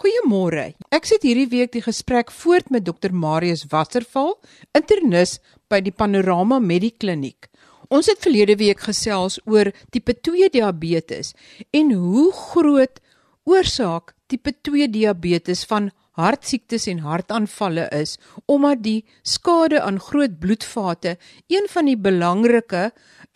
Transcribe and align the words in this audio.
Goeiemôre. 0.00 0.70
Ek 0.96 1.04
sit 1.04 1.26
hierdie 1.28 1.50
week 1.52 1.74
die 1.74 1.82
gesprek 1.84 2.30
voort 2.32 2.70
met 2.72 2.86
Dr 2.86 3.12
Marius 3.12 3.66
Wasserval, 3.68 4.30
internis 4.72 5.34
by 5.68 5.82
die 5.84 5.92
Panorama 5.92 6.56
Medikliniek. 6.56 7.50
Ons 7.92 8.08
het 8.08 8.22
verlede 8.24 8.56
week 8.56 8.80
gesels 8.80 9.36
oor 9.44 9.68
tipe 9.92 10.16
2 10.16 10.48
diabetes 10.56 11.34
en 11.76 11.92
hoe 11.92 12.30
groot 12.32 12.96
oorsaak 13.44 14.14
tipe 14.32 14.56
2 14.70 14.88
diabetes 14.88 15.66
van 15.68 15.92
hartsiektes 16.16 16.88
en 16.88 17.04
hartaanvalle 17.04 17.90
is 18.00 18.16
omdat 18.48 18.80
die 18.88 18.98
skade 19.20 19.84
aan 19.84 20.00
groot 20.00 20.40
bloedvate 20.40 21.18
een 21.52 21.68
van 21.76 21.92
die 21.92 22.00
belangrike 22.00 22.86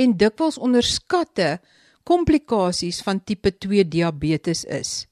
en 0.01 0.17
dikwels 0.17 0.57
onderskatte 0.57 1.59
komplikasies 2.09 3.05
van 3.05 3.21
tipe 3.21 3.53
2 3.53 3.85
diabetes 3.85 4.65
is. 4.65 5.03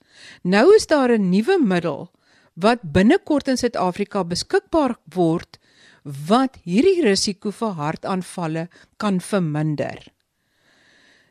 Nou 0.43 0.75
is 0.75 0.87
daar 0.87 1.11
'n 1.13 1.31
nuwe 1.31 1.59
middel 1.59 2.11
wat 2.55 2.83
binnekort 2.83 3.49
in 3.49 3.57
Suid-Afrika 3.57 4.25
beskikbaar 4.25 4.97
word 5.15 5.59
wat 6.05 6.59
hierdie 6.65 7.03
risiko 7.05 7.51
vir 7.51 7.77
hartaanvalle 7.79 8.69
kan 8.97 9.21
verminder. 9.21 9.99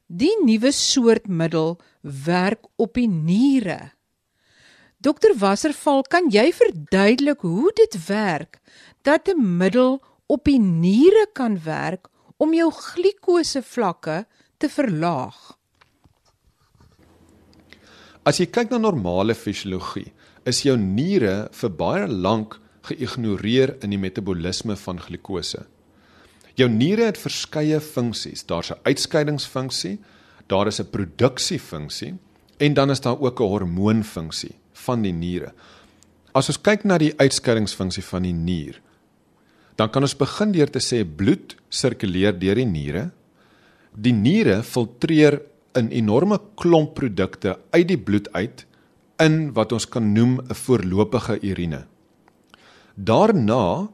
Die 0.08 0.34
nuwe 0.44 0.72
soort 0.72 1.27
middel 1.27 1.77
werk 2.02 2.67
op 2.76 2.94
die 2.94 3.08
niere. 3.08 3.91
Dokter 5.02 5.34
Wasserval, 5.39 6.03
kan 6.03 6.30
jy 6.30 6.52
verduidelik 6.53 7.42
hoe 7.42 7.72
dit 7.76 7.95
werk 8.08 8.59
dat 9.02 9.28
'n 9.28 9.58
middel 9.58 10.02
op 10.28 10.45
die 10.45 10.59
niere 10.59 11.28
kan 11.34 11.64
werk 11.64 12.08
om 12.38 12.53
jou 12.53 12.72
glikose 12.72 13.62
vlakke 13.62 14.26
te 14.58 14.70
verlaag? 14.70 15.61
As 18.21 18.38
jy 18.38 18.45
kyk 18.53 18.70
na 18.70 18.77
normale 18.77 19.34
fisiologie, 19.34 20.11
is 20.45 20.61
jou 20.61 20.75
niere 20.77 21.49
vir 21.57 21.71
baie 21.73 22.05
lank 22.05 22.59
geïgnoreer 22.85 23.80
in 23.81 23.94
die 23.94 24.02
metabolisme 24.02 24.75
van 24.78 25.02
glikose. 25.02 25.63
Jou 26.58 26.67
niere 26.69 27.08
het 27.08 27.17
verskeie 27.17 27.80
funksies. 27.81 28.45
Daar's 28.45 28.72
'n 28.72 28.81
uitskeidingsfunksie, 28.86 30.00
daar 30.47 30.67
is 30.67 30.80
'n 30.80 30.91
produksiefunksie 30.91 32.13
en 32.59 32.73
dan 32.73 32.91
is 32.91 33.02
daar 33.02 33.19
ook 33.19 33.39
'n 33.39 33.50
hormoonfunksie 33.53 34.56
van 34.73 35.02
die 35.02 35.13
niere. 35.13 35.53
As 36.33 36.47
ons 36.47 36.61
kyk 36.61 36.83
na 36.83 36.97
die 36.97 37.13
uitskeidingsfunksie 37.17 38.03
van 38.03 38.23
die 38.23 38.33
nier, 38.33 38.81
dan 39.75 39.89
kan 39.89 40.02
ons 40.02 40.17
begin 40.17 40.52
deur 40.52 40.69
te 40.69 40.80
sê 40.80 41.03
bloed 41.03 41.56
sirkuleer 41.69 42.39
deur 42.39 42.56
die 42.56 42.66
niere. 42.66 43.11
Die 43.95 44.13
niere 44.13 44.63
filtreer 44.63 45.41
'n 45.75 45.88
enorme 45.91 46.39
klomp 46.55 46.94
produkte 46.95 47.59
uit 47.72 47.88
die 47.88 47.97
bloed 47.97 48.27
uit 48.33 48.66
in 49.19 49.53
wat 49.53 49.72
ons 49.72 49.88
kan 49.88 50.13
noem 50.13 50.39
'n 50.39 50.53
voorlopige 50.53 51.39
urine. 51.41 51.86
Daarna 52.95 53.89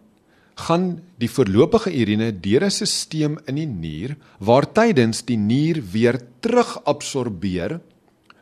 gaan 0.57 0.99
die 1.21 1.29
voorlopige 1.29 1.93
urine 1.93 2.31
deur 2.39 2.63
'n 2.65 2.71
stelsel 2.71 3.37
in 3.45 3.55
die 3.55 3.67
nier 3.67 4.17
waar 4.39 4.71
tydens 4.71 5.25
die 5.25 5.37
nier 5.37 5.81
weer 5.91 6.19
terugabsorbeer 6.39 7.79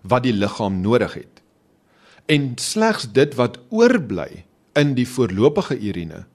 wat 0.02 0.24
die 0.24 0.34
liggaam 0.34 0.82
nodig 0.82 1.14
het. 1.14 1.42
En 2.26 2.54
slegs 2.56 3.12
dit 3.12 3.36
wat 3.36 3.60
oorbly 3.70 4.46
in 4.74 4.96
die 4.96 5.08
voorlopige 5.08 5.80
urine 5.80 6.26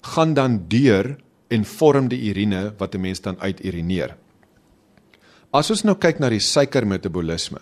gaan 0.00 0.34
dan 0.34 0.64
deur 0.68 1.16
en 1.48 1.64
vorm 1.64 2.08
die 2.08 2.30
urine 2.30 2.74
wat 2.78 2.94
'n 2.94 3.00
mens 3.00 3.20
dan 3.20 3.40
uiturineer. 3.40 4.16
As 5.54 5.70
ons 5.70 5.84
nou 5.86 5.94
kyk 5.94 6.18
na 6.18 6.32
die 6.32 6.42
suikermetabolisme, 6.42 7.60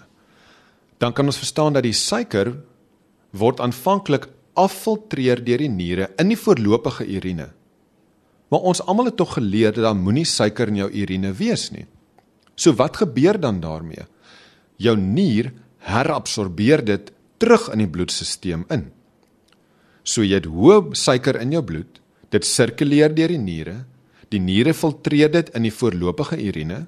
dan 1.03 1.13
kan 1.13 1.29
ons 1.29 1.41
verstaan 1.41 1.75
dat 1.77 1.85
die 1.85 1.97
suiker 1.97 2.55
word 3.37 3.61
aanvanklik 3.61 4.31
affiltreer 4.57 5.43
deur 5.45 5.61
die 5.61 5.73
niere 5.73 6.09
in 6.21 6.31
die 6.33 6.39
voorlopige 6.41 7.05
urine. 7.05 7.51
Maar 8.53 8.65
ons 8.69 8.81
almal 8.85 9.11
het 9.11 9.19
tog 9.21 9.35
geleer 9.37 9.75
dat 9.77 9.85
daar 9.85 9.99
moenie 9.99 10.25
suiker 10.29 10.73
in 10.73 10.83
jou 10.83 10.89
urine 11.03 11.33
wees 11.37 11.71
nie. 11.73 11.85
So 12.57 12.73
wat 12.77 13.01
gebeur 13.01 13.41
dan 13.41 13.61
daarmee? 13.61 14.07
Jou 14.81 14.97
nier 14.97 15.51
herabsorbeer 15.89 16.85
dit 16.85 17.13
terug 17.41 17.69
in 17.73 17.85
die 17.85 17.91
bloedstelsel 17.91 18.65
in. 18.73 18.89
So 20.05 20.25
jy 20.25 20.41
het 20.41 20.49
hoë 20.49 20.97
suiker 20.97 21.41
in 21.41 21.53
jou 21.57 21.63
bloed, 21.65 22.01
dit 22.33 22.45
sirkuleer 22.45 23.13
deur 23.13 23.33
die 23.33 23.41
niere, 23.41 23.77
die 24.33 24.41
niere 24.41 24.73
filtreer 24.73 25.33
dit 25.33 25.53
in 25.57 25.69
die 25.69 25.75
voorlopige 25.75 26.39
urine 26.41 26.87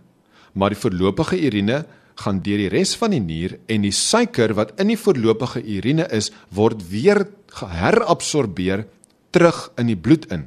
maar 0.55 0.75
die 0.75 0.79
voorlopige 0.79 1.39
urine 1.39 1.85
gaan 2.23 2.41
deur 2.47 2.61
die 2.63 2.71
res 2.71 2.95
van 2.99 3.15
die 3.15 3.23
nier 3.23 3.57
en 3.71 3.83
die 3.83 3.95
suiker 3.95 4.55
wat 4.55 4.75
in 4.81 4.93
die 4.93 4.99
voorlopige 4.99 5.63
urine 5.63 6.07
is, 6.15 6.31
word 6.55 6.83
weer 6.91 7.27
herabsorbeer 7.55 8.85
terug 9.35 9.67
in 9.79 9.91
die 9.91 9.99
bloed 9.99 10.29
in. 10.33 10.47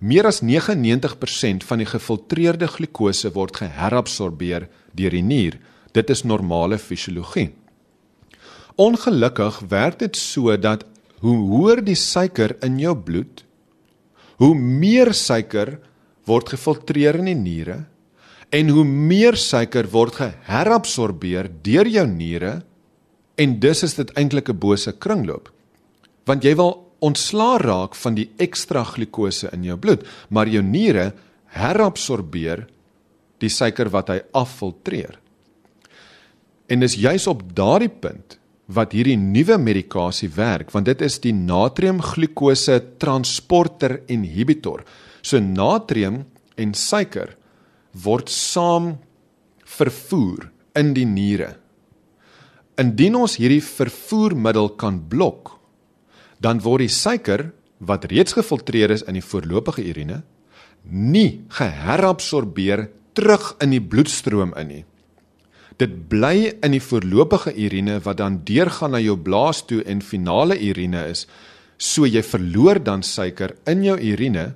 Meer 0.00 0.28
as 0.28 0.42
99% 0.44 1.64
van 1.64 1.80
die 1.80 1.88
gefiltreerde 1.88 2.68
glikose 2.68 3.32
word 3.32 3.56
geherabsorbeer 3.62 4.68
deur 4.96 5.16
die 5.16 5.24
nier. 5.24 5.56
Dit 5.96 6.12
is 6.12 6.26
normale 6.28 6.76
fisiologie. 6.76 7.54
Ongelukkig 8.76 9.62
werk 9.72 10.02
dit 10.04 10.16
so 10.20 10.52
dat 10.60 10.84
hoe 11.24 11.36
hoër 11.48 11.80
die 11.80 11.96
suiker 11.96 12.58
in 12.60 12.76
jou 12.76 12.92
bloed, 12.92 13.46
hoe 14.36 14.52
meer 14.52 15.14
suiker 15.16 15.78
word 16.28 16.52
gefiltreer 16.52 17.16
in 17.22 17.30
die 17.32 17.40
niere 17.40 17.78
en 18.54 18.70
hoe 18.70 18.84
meer 18.84 19.36
suiker 19.36 19.88
word 19.90 20.20
geherabsorbeer 20.20 21.48
deur 21.66 21.88
jou 21.90 22.06
niere 22.06 22.60
en 23.36 23.58
dus 23.60 23.82
is 23.82 23.94
dit 23.98 24.10
eintlik 24.16 24.48
'n 24.48 24.58
bose 24.58 24.92
kringloop. 24.92 25.50
Want 26.24 26.44
jy 26.44 26.54
wil 26.54 26.86
ontslaa 27.00 27.58
raak 27.58 27.94
van 27.94 28.14
die 28.14 28.30
ekstra 28.38 28.84
glikose 28.84 29.50
in 29.52 29.64
jou 29.64 29.76
bloed, 29.76 30.06
maar 30.30 30.48
jou 30.48 30.62
niere 30.62 31.12
herabsorbeer 31.46 32.66
die 33.38 33.48
suiker 33.48 33.90
wat 33.90 34.08
hy 34.08 34.20
affiltreer. 34.32 35.18
En 36.68 36.80
dis 36.80 36.94
juis 36.94 37.26
op 37.26 37.42
daardie 37.54 37.92
punt 37.92 38.38
wat 38.66 38.92
hierdie 38.92 39.16
nuwe 39.16 39.58
medikasie 39.58 40.28
werk, 40.34 40.72
want 40.74 40.86
dit 40.86 41.02
is 41.02 41.20
die 41.22 41.32
natriumglikose 41.32 42.80
transporter 42.98 44.00
inhibitor. 44.08 44.82
So 45.22 45.38
natrium 45.38 46.24
en 46.56 46.74
suiker 46.74 47.36
word 48.04 48.30
saam 48.32 48.96
vervoer 49.64 50.50
in 50.76 50.92
die 50.96 51.06
niere. 51.08 51.56
Indien 52.76 53.16
ons 53.16 53.38
hierdie 53.40 53.62
vervoermiddel 53.64 54.74
kan 54.76 55.00
blok, 55.08 55.54
dan 56.40 56.60
word 56.60 56.84
die 56.84 56.92
suiker 56.92 57.50
wat 57.78 58.04
reeds 58.10 58.36
gefiltreer 58.36 58.92
is 58.92 59.04
in 59.08 59.16
die 59.16 59.24
voorlopige 59.24 59.84
urine 59.84 60.22
nie 60.86 61.42
geherabsorbeer 61.56 62.86
terug 63.16 63.54
in 63.64 63.72
die 63.74 63.82
bloedstroom 63.82 64.52
in 64.60 64.68
nie. 64.70 64.84
Dit 65.76 65.96
bly 66.08 66.52
in 66.64 66.72
die 66.72 66.80
voorlopige 66.80 67.52
urine 67.52 67.98
wat 68.04 68.20
dan 68.20 68.40
deurgaan 68.48 68.94
na 68.94 69.00
jou 69.02 69.16
blaas 69.20 69.64
toe 69.66 69.82
en 69.84 70.00
finale 70.00 70.56
urine 70.56 71.02
is, 71.10 71.26
so 71.76 72.06
jy 72.08 72.22
verloor 72.24 72.80
dan 72.80 73.02
suiker 73.04 73.56
in 73.68 73.82
jou 73.84 73.96
urine 74.00 74.54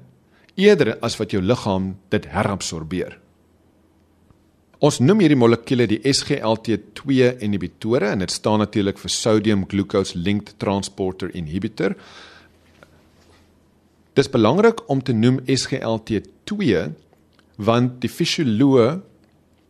eerder 0.56 0.94
as 1.04 1.18
wat 1.20 1.34
jou 1.34 1.42
liggaam 1.44 1.94
dit 2.12 2.24
herabsorbeer. 2.30 3.18
Ons 4.80 4.96
noem 5.04 5.18
hierdie 5.20 5.36
molekule 5.36 5.84
die 5.84 5.98
SGLT2 6.08 7.34
inhibitore 7.44 8.14
en 8.14 8.22
dit 8.22 8.32
staan 8.32 8.62
natuurlik 8.62 8.96
vir 8.96 9.12
sodium 9.12 9.66
glucose 9.68 10.16
linked 10.16 10.54
transporter 10.62 11.28
inhibitor. 11.36 11.92
Dit 14.16 14.22
is 14.24 14.30
belangrik 14.32 14.80
om 14.88 15.02
te 15.04 15.12
noem 15.12 15.42
SGLT2 15.44 16.86
want 17.60 17.98
die 18.00 18.08
fisioloë 18.08 18.86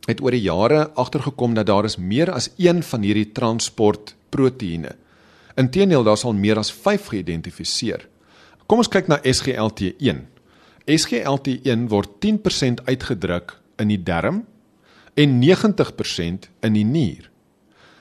het 0.07 0.23
oor 0.23 0.37
die 0.37 0.45
jare 0.45 0.85
agtergekom 0.95 1.59
dat 1.59 1.67
daar 1.67 1.91
is 1.91 1.99
meer 1.99 2.31
as 2.31 2.47
een 2.55 2.79
van 2.87 3.03
hierdie 3.03 3.33
transportproteïene. 3.35 4.95
Inteendeel 5.59 6.07
daar 6.07 6.23
sal 6.23 6.39
meer 6.39 6.63
as 6.63 6.71
5 6.71 7.11
geïdentifiseer. 7.17 8.07
Kom 8.71 8.79
ons 8.79 8.93
kyk 8.93 9.11
na 9.11 9.19
SGLT1. 9.27 10.23
SGLT1 10.87 11.91
word 11.91 12.15
10% 12.23 12.87
uitgedruk 12.87 13.59
in 13.83 13.91
die 13.91 13.99
darm 13.99 14.45
en 15.15 15.41
90% 15.43 16.49
in 16.61 16.73
die 16.73 16.85
nier. 16.85 17.31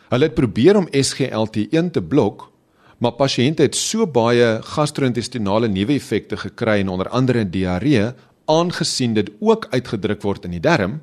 Hulle 0.09 0.25
het 0.29 0.38
probeer 0.38 0.77
om 0.77 0.88
SGLT1 0.91 1.91
te 1.91 2.01
blok, 2.01 2.51
maar 2.97 3.15
pasiënte 3.15 3.63
het 3.63 3.75
so 3.75 4.07
baie 4.07 4.57
gastro-intestinale 4.73 5.67
neeweffekte 5.67 6.38
gekry 6.38 6.79
en 6.79 6.89
onder 6.89 7.09
andere 7.09 7.45
diarree 7.50 8.11
aangesien 8.50 9.13
dit 9.13 9.29
ook 9.39 9.67
uitgedruk 9.69 10.21
word 10.21 10.45
in 10.50 10.57
die 10.57 10.63
darm 10.63 11.01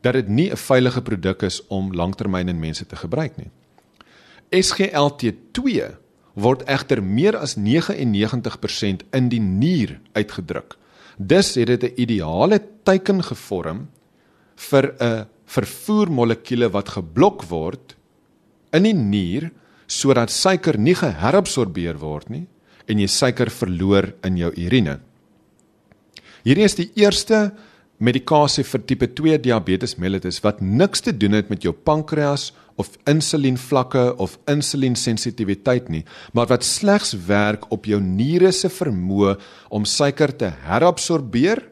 dat 0.00 0.12
dit 0.12 0.28
nie 0.28 0.50
'n 0.50 0.56
veilige 0.56 1.02
produk 1.02 1.42
is 1.42 1.66
om 1.66 1.94
lanktermyn 1.94 2.48
in 2.48 2.58
mense 2.58 2.86
te 2.86 2.96
gebruik 2.96 3.36
nie. 3.36 3.50
SGLT2 4.50 5.96
word 6.34 6.62
egter 6.62 7.02
meer 7.02 7.36
as 7.36 7.56
99% 7.56 9.04
in 9.10 9.28
die 9.28 9.40
nier 9.40 10.00
uitgedruk. 10.12 10.76
Dus 11.16 11.54
het 11.54 11.66
dit 11.66 11.82
'n 11.82 12.00
ideale 12.00 12.62
teiken 12.82 13.22
gevorm 13.22 13.88
vir 14.68 14.94
'n 15.00 15.26
vervoermolekuule 15.50 16.68
wat 16.70 16.94
geblok 16.96 17.44
word 17.50 17.96
in 18.72 18.86
die 18.86 18.94
nier 18.94 19.50
sodat 19.90 20.30
suiker 20.30 20.78
nie 20.78 20.94
geherabsorbeer 20.94 21.98
word 21.98 22.30
nie 22.30 22.46
en 22.86 22.98
jy 22.98 23.06
suiker 23.06 23.50
verloor 23.50 24.14
in 24.26 24.36
jou 24.36 24.50
urine. 24.56 25.00
Hierdie 26.44 26.64
is 26.64 26.78
die 26.78 26.90
eerste 26.96 27.50
medikasie 28.00 28.64
vir 28.64 28.82
tipe 28.88 29.08
2 29.12 29.38
diabetes 29.44 29.98
mellitus 29.98 30.40
wat 30.44 30.62
niks 30.62 31.04
te 31.04 31.12
doen 31.12 31.36
het 31.36 31.50
met 31.50 31.62
jou 31.66 31.72
pankreas 31.72 32.50
of 32.80 32.94
insulienvlakke 33.10 34.16
of 34.16 34.38
insuliensensitiwiteit 34.48 35.90
nie, 35.92 36.04
maar 36.32 36.48
wat 36.48 36.64
slegs 36.64 37.12
werk 37.26 37.66
op 37.74 37.84
jou 37.84 38.00
niere 38.00 38.52
se 38.56 38.70
vermoë 38.72 39.36
om 39.68 39.84
suiker 39.84 40.32
te 40.32 40.48
herabsorbeer 40.64 41.66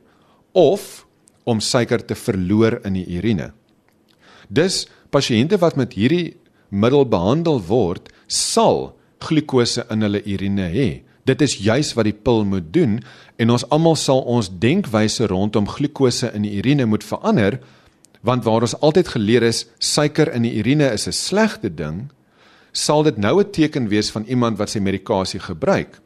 of 0.53 1.08
om 1.49 1.63
suiker 1.65 2.05
te 2.05 2.17
verloor 2.19 2.79
in 2.85 2.99
die 2.99 3.07
urine. 3.19 3.53
Dus 4.49 4.87
pasiënte 5.15 5.59
wat 5.63 5.77
met 5.81 5.97
hierdie 5.97 6.37
middel 6.69 7.07
behandel 7.09 7.61
word, 7.69 8.09
sal 8.29 8.93
glikose 9.25 9.85
in 9.91 10.05
hulle 10.05 10.21
urine 10.25 10.69
hê. 10.73 10.89
Dit 11.29 11.43
is 11.45 11.59
juis 11.61 11.93
wat 11.97 12.07
die 12.09 12.17
pil 12.17 12.45
moet 12.49 12.71
doen 12.73 12.99
en 13.41 13.53
ons 13.53 13.67
almal 13.75 13.97
sal 14.01 14.23
ons 14.25 14.49
denkwyse 14.61 15.29
rondom 15.29 15.69
glikose 15.69 16.31
in 16.35 16.47
die 16.47 16.55
urine 16.61 16.89
moet 16.89 17.05
verander 17.05 17.59
want 18.27 18.45
waar 18.45 18.65
ons 18.67 18.75
altyd 18.83 19.13
geleer 19.15 19.45
is 19.47 19.67
suiker 19.79 20.31
in 20.35 20.47
die 20.47 20.57
urine 20.59 20.89
is 20.91 21.07
'n 21.07 21.13
slegte 21.13 21.71
ding 21.71 22.09
sal 22.73 23.03
dit 23.03 23.19
nou 23.19 23.41
'n 23.41 23.51
teken 23.51 23.89
wees 23.89 24.11
van 24.11 24.25
iemand 24.25 24.59
wat 24.59 24.71
sy 24.71 24.79
medikasie 24.79 25.41
gebruik. 25.41 26.01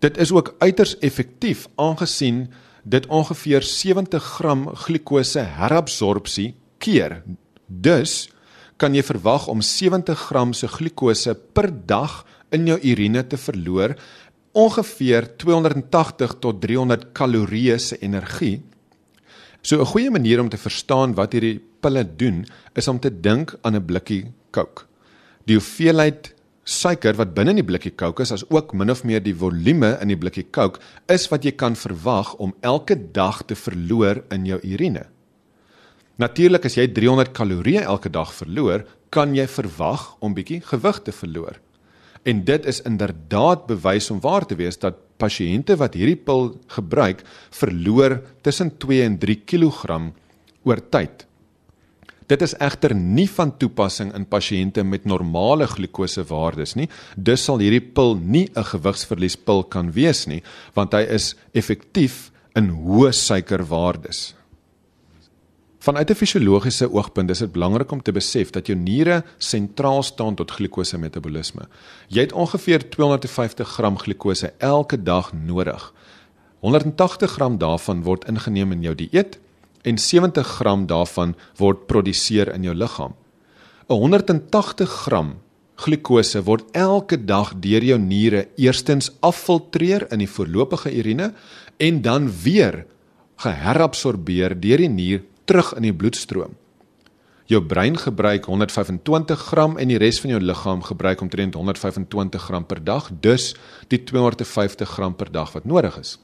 Dit 0.00 0.18
is 0.18 0.32
ook 0.32 0.54
uiters 0.58 0.98
effektief 0.98 1.68
aangesien 1.76 2.48
dit 2.86 3.06
ongeveer 3.10 3.64
70 3.66 4.22
gram 4.38 4.68
glikose 4.86 5.42
herabsorpsie 5.58 6.54
keer. 6.78 7.22
Dus 7.66 8.28
kan 8.78 8.94
jy 8.94 9.02
verwag 9.02 9.48
om 9.50 9.62
70 9.64 10.28
gram 10.28 10.52
se 10.54 10.68
glikose 10.70 11.34
per 11.34 11.72
dag 11.72 12.22
in 12.54 12.68
jou 12.70 12.78
urine 12.78 13.24
te 13.26 13.38
verloor 13.40 13.96
ongeveer 14.56 15.26
280 15.36 16.38
tot 16.40 16.60
300 16.62 17.10
kalorieë 17.16 17.76
se 17.78 17.98
energie. 18.00 18.62
So 19.62 19.80
'n 19.80 19.90
goeie 19.92 20.10
manier 20.10 20.40
om 20.40 20.48
te 20.48 20.56
verstaan 20.56 21.14
wat 21.14 21.32
hierdie 21.32 21.60
pille 21.80 22.04
doen 22.16 22.46
is 22.74 22.88
om 22.88 22.98
te 23.00 23.10
dink 23.10 23.54
aan 23.62 23.74
'n 23.76 23.84
blikkie 23.84 24.32
Coke. 24.50 24.84
Die 25.44 25.56
hoeveelheid 25.56 26.35
suiker 26.66 27.14
wat 27.16 27.34
binne 27.36 27.54
in 27.54 27.60
die 27.60 27.66
blikkie 27.66 27.94
Coke 27.94 28.24
is, 28.26 28.32
as 28.34 28.44
ook 28.50 28.74
min 28.74 28.90
of 28.90 29.04
meer 29.06 29.22
die 29.22 29.34
volume 29.38 29.94
in 30.02 30.10
die 30.10 30.18
blikkie 30.18 30.48
Coke, 30.50 30.82
is 31.08 31.28
wat 31.30 31.46
jy 31.46 31.54
kan 31.54 31.78
verwag 31.78 32.34
om 32.42 32.54
elke 32.66 32.98
dag 33.14 33.44
te 33.46 33.54
verloor 33.54 34.24
in 34.34 34.48
jou 34.50 34.58
urine. 34.66 35.06
Natuurlik 36.18 36.66
as 36.66 36.78
jy 36.78 36.88
300 36.96 37.34
kalorieë 37.36 37.84
elke 37.86 38.10
dag 38.10 38.32
verloor, 38.34 38.86
kan 39.14 39.34
jy 39.36 39.46
verwag 39.48 40.16
om 40.24 40.34
bietjie 40.34 40.62
gewig 40.64 41.00
te 41.06 41.14
verloor. 41.14 41.60
En 42.26 42.42
dit 42.44 42.66
is 42.66 42.82
inderdaad 42.88 43.68
bewys 43.68 44.10
om 44.10 44.20
waar 44.24 44.46
te 44.48 44.56
wees 44.58 44.80
dat 44.82 44.98
pasiënte 45.20 45.76
wat 45.78 45.94
hierdie 45.94 46.18
pil 46.18 46.56
gebruik, 46.74 47.22
verloor 47.54 48.18
tussen 48.42 48.74
2 48.82 49.04
en 49.06 49.18
3 49.22 49.36
kg 49.46 50.00
oor 50.66 50.82
tyd. 50.90 51.26
Dit 52.26 52.42
is 52.42 52.56
egter 52.58 52.94
nie 52.94 53.28
van 53.30 53.52
toepassing 53.56 54.10
in 54.18 54.24
pasiënte 54.26 54.82
met 54.82 55.04
normale 55.06 55.66
glikosewaardes 55.70 56.74
nie. 56.74 56.88
Dus 57.16 57.44
sal 57.46 57.62
hierdie 57.62 57.80
pil 57.80 58.16
nie 58.16 58.48
'n 58.54 58.64
gewigsverliespil 58.64 59.62
kan 59.70 59.92
wees 59.92 60.26
nie, 60.26 60.42
want 60.74 60.92
hy 60.92 61.06
is 61.06 61.36
effektief 61.54 62.32
in 62.56 62.70
hoë 62.70 63.12
suikerwaardes. 63.12 64.34
Vanuit 65.78 66.10
'n 66.10 66.14
fisiologiese 66.14 66.90
oogpunt 66.90 67.30
is 67.30 67.38
dit 67.38 67.52
belangrik 67.52 67.92
om 67.92 68.02
te 68.02 68.12
besef 68.12 68.50
dat 68.50 68.66
jou 68.66 68.78
niere 68.78 69.22
sentraal 69.38 70.02
staan 70.02 70.34
tot 70.34 70.50
glikose 70.50 70.98
metabolisme. 70.98 71.68
Jy 72.08 72.20
het 72.20 72.32
ongeveer 72.32 72.90
250 72.90 73.68
gram 73.68 73.98
glikose 73.98 74.52
elke 74.58 75.02
dag 75.02 75.32
nodig. 75.32 75.92
180 76.60 77.30
gram 77.30 77.58
daarvan 77.58 78.02
word 78.02 78.24
ingeneem 78.24 78.72
in 78.72 78.82
jou 78.82 78.94
dieet 78.94 79.38
en 79.86 79.98
70 79.98 80.46
gram 80.58 80.86
daarvan 80.90 81.36
word 81.60 81.86
produseer 81.86 82.50
in 82.54 82.66
jou 82.66 82.74
liggaam. 82.74 83.14
'n 83.88 83.94
180 83.94 84.90
gram 85.06 85.36
glikose 85.76 86.42
word 86.42 86.64
elke 86.72 87.18
dag 87.24 87.52
deur 87.60 87.84
jou 87.84 87.98
niere 87.98 88.48
eerstens 88.56 89.10
affiltreer 89.20 90.06
in 90.10 90.18
die 90.24 90.30
voorlopige 90.30 90.92
urine 90.92 91.32
en 91.76 92.02
dan 92.02 92.30
weer 92.42 92.86
geherabsorbeer 93.44 94.56
deur 94.60 94.78
die 94.78 94.88
nier 94.88 95.24
terug 95.44 95.74
in 95.76 95.82
die 95.82 95.94
bloedstroom. 95.94 96.56
Jou 97.46 97.60
brein 97.62 97.94
gebruik 97.94 98.48
125 98.50 99.42
gram 99.52 99.76
en 99.78 99.88
die 99.88 99.98
res 100.02 100.18
van 100.20 100.32
jou 100.32 100.40
liggaam 100.40 100.82
gebruik 100.82 101.20
omtrent 101.20 101.54
125 101.54 102.42
gram 102.42 102.64
per 102.66 102.80
dag, 102.84 103.10
dus 103.20 103.54
die 103.88 104.02
250 104.02 104.88
gram 104.96 105.14
per 105.14 105.30
dag 105.30 105.52
wat 105.52 105.64
nodig 105.64 105.98
is. 106.00 106.16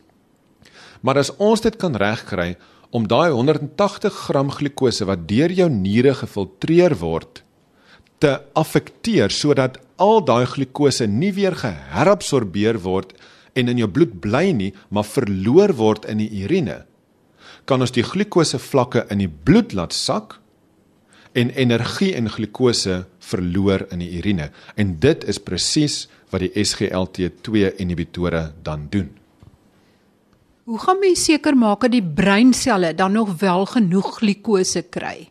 Maar 1.03 1.21
as 1.23 1.31
ons 1.37 1.61
dit 1.63 1.77
kan 1.77 1.95
regkry 1.95 2.57
om 2.93 3.09
daai 3.09 3.33
180 3.33 4.19
gram 4.27 4.53
glikose 4.53 5.07
wat 5.09 5.25
deur 5.29 5.53
jou 5.57 5.69
niere 5.73 6.13
gefiltreer 6.19 6.95
word 7.01 7.41
te 8.23 8.37
affekteer 8.59 9.33
sodat 9.33 9.81
al 9.97 10.21
daai 10.29 10.45
glikose 10.47 11.09
nie 11.09 11.33
weer 11.35 11.57
geherabsorbeer 11.59 12.79
word 12.85 13.17
en 13.57 13.69
in 13.69 13.81
jou 13.83 13.89
bloed 13.89 14.15
bly 14.25 14.53
nie, 14.57 14.71
maar 14.89 15.05
verloor 15.09 15.75
word 15.77 16.07
in 16.09 16.23
die 16.23 16.31
urine 16.45 16.83
kan 17.69 17.83
ons 17.85 17.95
die 17.95 18.05
glikose 18.07 18.59
vlakke 18.59 19.05
in 19.13 19.23
die 19.23 19.31
bloed 19.31 19.75
laat 19.77 19.95
sak 19.97 20.39
en 21.39 21.53
energie 21.57 22.13
en 22.19 22.29
glikose 22.29 23.05
verloor 23.25 23.87
in 23.95 24.03
die 24.05 24.11
urine 24.19 24.51
en 24.77 24.97
dit 25.01 25.25
is 25.31 25.41
presies 25.41 26.07
wat 26.33 26.45
die 26.45 26.53
SGLT2 26.65 27.77
inhibitore 27.81 28.51
dan 28.65 28.89
doen. 28.93 29.11
Hoe 30.73 30.81
gaan 30.81 31.03
mens 31.05 31.21
seker 31.29 31.53
maak 31.53 31.83
dat 31.85 31.93
die 31.93 32.01
breinselle 32.01 32.95
dan 32.97 33.13
nog 33.13 33.35
wel 33.43 33.67
genoeg 33.69 34.07
glikose 34.23 34.81
kry? 34.89 35.27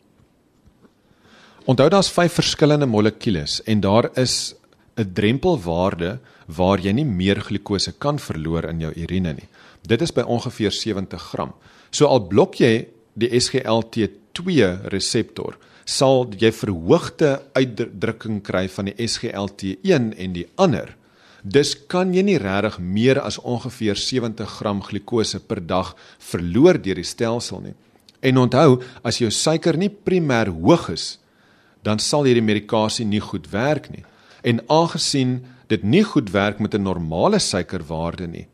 Onthou 1.66 1.88
daar's 1.90 2.10
vyf 2.14 2.36
verskillende 2.38 2.86
molekules 2.86 3.56
en 3.66 3.80
daar 3.82 4.06
is 4.14 4.54
'n 4.94 5.10
drempelwaarde 5.14 6.20
waar 6.46 6.78
jy 6.78 6.92
nie 6.92 7.04
meer 7.04 7.40
glikose 7.40 7.92
kan 7.98 8.18
verloor 8.18 8.68
in 8.70 8.80
jou 8.80 8.92
urine 8.94 9.32
nie. 9.32 9.48
Dit 9.82 10.02
is 10.02 10.12
by 10.12 10.20
ongeveer 10.20 10.70
70 10.70 11.22
gram. 11.22 11.52
So 11.90 12.06
al 12.06 12.20
blok 12.20 12.54
jy 12.54 12.86
die 13.14 13.30
SGLT2 13.40 14.46
reseptor, 14.84 15.58
sal 15.84 16.26
jy 16.38 16.52
verhoogde 16.52 17.42
uitdrukking 17.52 18.42
kry 18.42 18.68
van 18.68 18.84
die 18.84 18.94
SGLT1 19.08 20.14
en 20.16 20.32
die 20.32 20.46
ander. 20.54 20.96
Dus 21.42 21.74
kan 21.90 22.14
jy 22.14 22.22
nie 22.22 22.38
regtig 22.38 22.78
meer 22.78 23.18
as 23.20 23.38
ongeveer 23.38 23.98
70 23.98 24.46
gram 24.60 24.82
glikose 24.82 25.40
per 25.40 25.58
dag 25.66 25.96
verloor 26.18 26.78
deur 26.78 27.00
die 27.00 27.06
stelsel 27.06 27.60
nie. 27.60 27.74
En 28.22 28.38
onthou, 28.38 28.78
as 29.02 29.18
jou 29.18 29.30
suiker 29.30 29.76
nie 29.76 29.90
primêr 29.90 30.52
hoog 30.54 30.92
is, 30.94 31.18
dan 31.82 31.98
sal 31.98 32.28
hierdie 32.28 32.46
medikasie 32.46 33.06
nie 33.06 33.20
goed 33.20 33.50
werk 33.50 33.90
nie. 33.90 34.04
En 34.46 34.62
aangesien 34.70 35.40
dit 35.66 35.82
nie 35.82 36.04
goed 36.06 36.30
werk 36.30 36.60
met 36.60 36.74
'n 36.74 36.82
normale 36.82 37.38
suikerwaarde 37.38 38.26
nie, 38.26 38.46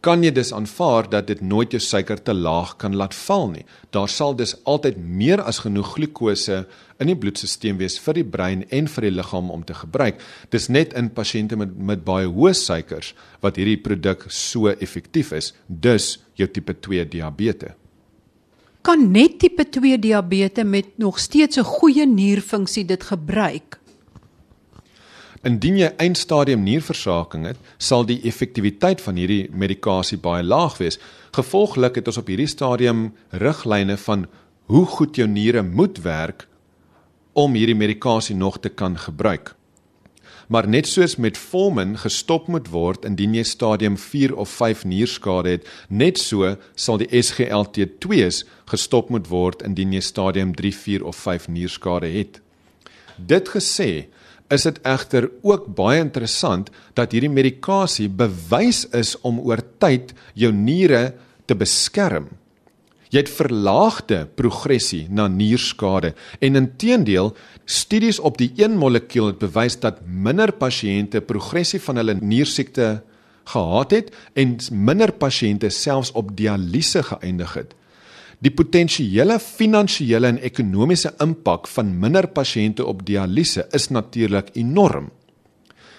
kan 0.00 0.22
jy 0.24 0.30
dus 0.32 0.52
aanvaar 0.56 1.08
dat 1.12 1.26
dit 1.28 1.40
nooit 1.44 1.74
jou 1.74 1.80
suiker 1.82 2.20
te 2.24 2.32
laag 2.34 2.72
kan 2.80 2.96
laat 2.96 3.14
val 3.14 3.50
nie. 3.52 3.64
Daar 3.92 4.08
sal 4.08 4.36
dus 4.36 4.54
altyd 4.64 4.96
meer 4.96 5.42
as 5.44 5.60
genoeg 5.60 5.92
glikose 5.96 6.62
in 7.00 7.10
die 7.10 7.16
bloedstelsel 7.16 7.76
wees 7.80 7.98
vir 8.00 8.20
die 8.20 8.24
brein 8.24 8.64
en 8.72 8.88
vir 8.88 9.08
die 9.08 9.12
liggaam 9.18 9.50
om 9.52 9.64
te 9.64 9.76
gebruik. 9.76 10.20
Dis 10.52 10.70
net 10.72 10.96
in 10.96 11.12
pasiënte 11.12 11.58
met 11.60 11.76
met 11.76 12.04
baie 12.04 12.28
hoë 12.28 12.54
suikers 12.56 13.12
wat 13.44 13.60
hierdie 13.60 13.80
produk 13.80 14.24
so 14.28 14.72
effektief 14.72 15.34
is, 15.36 15.52
dus 15.68 16.18
jou 16.36 16.48
tipe 16.48 16.74
2 16.80 17.04
diabetes. 17.04 17.76
Kan 18.80 19.10
net 19.12 19.36
tipe 19.42 19.66
2 19.68 19.98
diabetes 20.00 20.64
met 20.64 20.96
nog 20.96 21.18
steeds 21.18 21.58
'n 21.58 21.64
goeie 21.64 22.06
nierfunksie 22.06 22.84
dit 22.84 23.02
gebruik? 23.02 23.79
Indien 25.40 25.78
jy 25.80 25.88
eindstadium 25.96 26.60
nierversaking 26.66 27.46
het, 27.48 27.60
sal 27.80 28.04
die 28.04 28.18
effektiwiteit 28.28 29.00
van 29.00 29.16
hierdie 29.16 29.46
medikasie 29.56 30.18
baie 30.20 30.44
laag 30.44 30.76
wees. 30.76 30.98
Gevolglik 31.32 31.96
het 31.96 32.10
ons 32.12 32.20
op 32.20 32.28
hierdie 32.28 32.50
stadium 32.50 33.06
riglyne 33.32 33.96
van 34.04 34.26
hoe 34.68 34.84
goed 34.86 35.16
jou 35.16 35.28
niere 35.28 35.62
moet 35.64 36.02
werk 36.04 36.44
om 37.32 37.56
hierdie 37.56 37.78
medikasie 37.78 38.36
nog 38.36 38.60
te 38.60 38.68
kan 38.68 38.98
gebruik. 39.00 39.54
Maar 40.50 40.68
net 40.68 40.88
soos 40.90 41.16
met 41.16 41.38
Formin 41.38 41.96
gestop 42.02 42.48
moet 42.50 42.68
word 42.68 43.06
indien 43.08 43.32
jy 43.38 43.46
stadium 43.46 43.96
4 43.96 44.34
of 44.36 44.50
5 44.50 44.84
nierskade 44.84 45.56
het, 45.56 45.66
net 45.88 46.18
so 46.18 46.56
sal 46.74 46.98
die 47.00 47.08
SGLT2s 47.16 48.44
gestop 48.68 49.08
moet 49.14 49.30
word 49.30 49.62
indien 49.64 49.94
jy 49.94 50.02
stadium 50.04 50.52
3, 50.58 50.74
4 50.74 51.04
of 51.06 51.16
5 51.16 51.48
nierskade 51.48 52.10
het. 52.12 52.42
Dit 53.16 53.54
gesê, 53.54 54.10
is 54.50 54.66
dit 54.66 54.78
egter 54.86 55.28
ook 55.46 55.68
baie 55.78 56.00
interessant 56.02 56.70
dat 56.98 57.14
hierdie 57.14 57.32
medikasie 57.32 58.08
bewys 58.08 58.84
is 58.96 59.14
om 59.26 59.40
oor 59.46 59.62
tyd 59.82 60.14
jou 60.34 60.52
niere 60.52 61.12
te 61.46 61.56
beskerm. 61.58 62.28
Jy 63.10 63.24
het 63.24 63.32
verlaagde 63.34 64.20
progressie 64.38 65.08
na 65.10 65.26
nierskade 65.26 66.12
en 66.38 66.58
inteendeel 66.60 67.32
studies 67.66 68.20
op 68.22 68.38
die 68.38 68.52
een 68.58 68.76
molekuul 68.78 69.32
het 69.32 69.40
bewys 69.42 69.80
dat 69.82 69.98
minder 70.06 70.52
pasiënte 70.54 71.22
progressie 71.26 71.82
van 71.82 71.98
hulle 71.98 72.14
niersiekte 72.20 73.00
gehad 73.50 73.96
het 73.96 74.14
en 74.38 74.56
minder 74.70 75.10
pasiënte 75.10 75.72
selfs 75.74 76.12
op 76.14 76.36
dialyse 76.38 77.02
geëindig 77.10 77.54
het. 77.58 77.74
Die 78.40 78.52
potensiële 78.56 79.36
finansiële 79.36 80.30
en 80.32 80.38
ekonomiese 80.40 81.10
impak 81.20 81.66
van 81.68 81.90
minder 82.00 82.24
pasiënte 82.32 82.86
op 82.88 83.02
dialyse 83.04 83.66
is 83.76 83.90
natuurlik 83.92 84.48
enorm. 84.56 85.10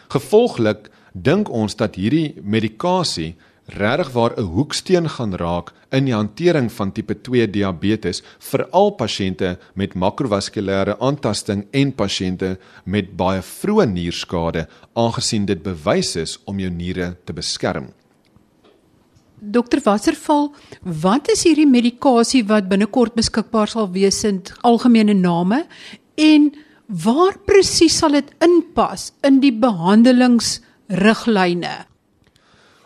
Gevolglik 0.10 0.89
dink 1.13 1.51
ons 1.53 1.77
dat 1.77 2.00
hierdie 2.01 2.41
medikasie 2.41 3.36
regtig 3.77 4.10
waar 4.17 4.33
'n 4.38 4.50
hoeksteen 4.55 5.10
gaan 5.10 5.36
raak 5.36 5.71
in 5.91 6.05
die 6.05 6.17
hantering 6.17 6.71
van 6.71 6.91
tipe 6.91 7.21
2 7.21 7.48
diabetes 7.48 8.24
vir 8.39 8.65
al 8.71 8.91
pasiënte 8.91 9.57
met 9.75 9.93
makrovaskulêre 9.93 10.98
aantasting 11.00 11.67
en 11.71 11.93
pasiënte 11.93 12.57
met 12.86 13.15
baie 13.17 13.41
vroeë 13.41 13.86
nierskade 13.86 14.67
aangesien 14.93 15.45
dit 15.45 15.63
bewys 15.63 16.15
is 16.15 16.39
om 16.45 16.60
jou 16.60 16.69
niere 16.69 17.17
te 17.25 17.33
beskerm. 17.33 17.93
Dokter 19.41 19.81
Wasserval, 19.81 20.51
wat 20.86 21.25
is 21.33 21.41
hierdie 21.48 21.65
medikasie 21.65 22.43
wat 22.45 22.67
binnekort 22.69 23.15
beskikbaar 23.17 23.65
sal 23.71 23.88
wees 23.89 24.21
in 24.27 24.43
algemene 24.62 25.15
name 25.17 25.63
en 26.21 26.53
waar 26.86 27.33
presies 27.50 27.98
sal 27.98 28.13
dit 28.13 28.29
inpas 28.45 29.10
in 29.25 29.41
die 29.41 29.50
behandelingsriglyne? 29.63 31.89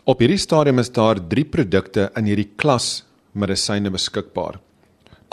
Op 0.08 0.24
hierdie 0.24 0.40
stadium 0.40 0.80
is 0.80 0.88
daar 0.96 1.20
3 1.20 1.44
produkte 1.52 2.08
in 2.16 2.24
hierdie 2.32 2.48
klas 2.56 3.04
medisyne 3.36 3.92
beskikbaar. 3.92 4.56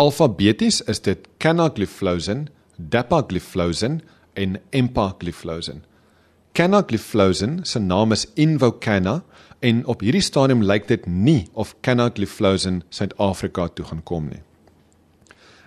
Alfabeties 0.02 0.82
is 0.90 0.98
dit 1.06 1.22
canagliflozin, 1.38 2.50
dapagliflozin 2.74 4.02
en 4.34 4.58
empagliflozin. 4.74 5.86
Canagliflozin 6.58 7.62
se 7.62 7.78
naam 7.78 8.10
is 8.12 8.26
Invokana 8.34 9.22
en 9.62 9.85
op 9.87 10.02
hierdie 10.02 10.25
stadium 10.25 10.64
lyk 10.66 10.88
dit 10.90 11.07
nie 11.07 11.47
of 11.54 11.75
canagliflozin 11.87 12.83
Suid-Afrika 12.90 13.69
toe 13.69 13.87
gaan 13.88 14.02
kom 14.02 14.28
nie. 14.33 14.42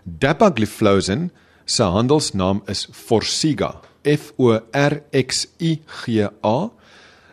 Dapagliflozin 0.04 1.30
se 1.66 1.84
handelsnaam 1.84 2.62
is 2.70 2.86
Forxiga, 2.92 3.80
F 4.06 4.34
O 4.38 4.54
R 4.72 5.02
X 5.12 5.48
I 5.60 5.80
G 6.04 6.28
A 6.44 6.58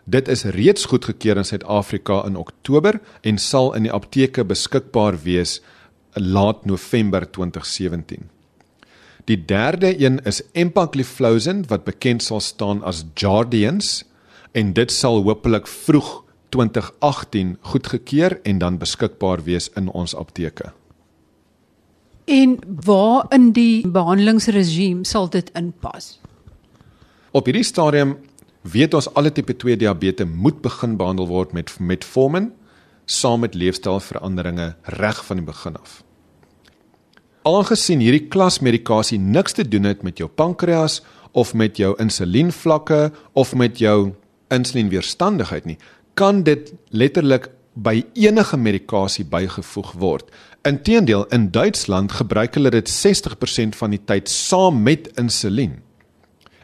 Dit 0.05 0.27
is 0.29 0.43
reeds 0.45 0.89
goedgekeur 0.91 1.39
in 1.39 1.47
Suid-Afrika 1.47 2.25
in 2.27 2.37
Oktober 2.37 2.99
en 3.23 3.39
sal 3.39 3.71
in 3.79 3.87
die 3.87 3.93
apteke 3.95 4.43
beskikbaar 4.45 5.21
wees 5.23 5.61
laat 6.19 6.67
November 6.67 7.23
2017. 7.31 8.27
Die 9.31 9.39
derde 9.47 9.95
een 9.95 10.19
is 10.27 10.43
Empagliflozin 10.59 11.63
wat 11.71 11.85
bekend 11.87 12.23
sal 12.23 12.43
staan 12.43 12.83
as 12.83 13.05
Jardiance 13.15 14.05
en 14.53 14.73
dit 14.75 14.91
sal 14.91 15.23
hopelik 15.23 15.71
vroeg 15.71 16.11
2018 16.53 17.57
goedgekeur 17.73 18.39
en 18.45 18.59
dan 18.61 18.79
beskikbaar 18.79 19.43
wees 19.47 19.71
in 19.79 19.89
ons 19.89 20.15
apteke. 20.15 20.73
En 22.25 22.59
waar 22.85 23.27
in 23.35 23.51
die 23.57 23.89
behandelingsregime 23.89 25.05
sal 25.09 25.31
dit 25.33 25.49
inpas? 25.59 26.19
Op 27.33 27.49
hierdie 27.49 27.67
stadium 27.67 28.19
weet 28.69 28.95
ons 28.95 29.09
alle 29.17 29.33
tipe 29.33 29.57
2 29.57 29.77
diabetes 29.81 30.29
moet 30.29 30.61
begin 30.63 30.97
behandel 31.01 31.27
word 31.27 31.57
met 31.57 31.73
metformin 31.81 32.53
saam 33.05 33.43
met 33.43 33.57
leefstylveranderinge 33.59 34.75
reg 35.01 35.25
van 35.27 35.41
die 35.41 35.47
begin 35.47 35.77
af. 35.81 36.03
Aangesien 37.43 38.05
hierdie 38.05 38.29
klas 38.31 38.61
medikasie 38.63 39.19
niks 39.19 39.57
te 39.59 39.65
doen 39.67 39.89
het 39.89 40.05
met 40.07 40.21
jou 40.21 40.29
pankreas 40.31 41.01
of 41.33 41.55
met 41.55 41.81
jou 41.81 41.95
insulienvlakke 41.99 43.11
of 43.33 43.55
met 43.55 43.81
jou 43.83 44.13
insulienweerstandigheid 44.53 45.67
nie, 45.67 45.79
kan 46.15 46.43
dit 46.43 46.73
letterlik 46.91 47.49
by 47.75 48.03
enige 48.15 48.57
medikasie 48.57 49.25
bygevoeg 49.25 49.93
word. 49.93 50.29
Inteendeel, 50.69 51.25
in 51.33 51.51
Duitsland 51.51 52.13
gebruik 52.13 52.55
hulle 52.55 52.71
dit 52.71 52.89
60% 52.89 53.79
van 53.79 53.91
die 53.91 54.03
tyd 54.05 54.29
saam 54.31 54.83
met 54.83 55.09
insulien 55.19 55.81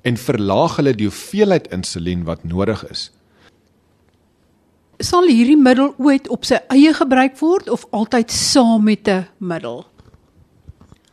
en 0.06 0.16
verlaag 0.16 0.76
hulle 0.78 0.94
die 0.94 1.08
hoeveelheid 1.08 1.66
insulien 1.74 2.22
wat 2.24 2.44
nodig 2.46 2.84
is. 2.88 3.08
Sal 5.02 5.26
hierdie 5.30 5.58
middel 5.58 5.92
ooit 5.98 6.28
op 6.32 6.46
sy 6.48 6.60
eie 6.74 6.92
gebruik 6.94 7.36
word 7.42 7.68
of 7.70 7.84
altyd 7.90 8.30
saam 8.30 8.84
met 8.84 9.08
'n 9.08 9.26
middel? 9.38 9.86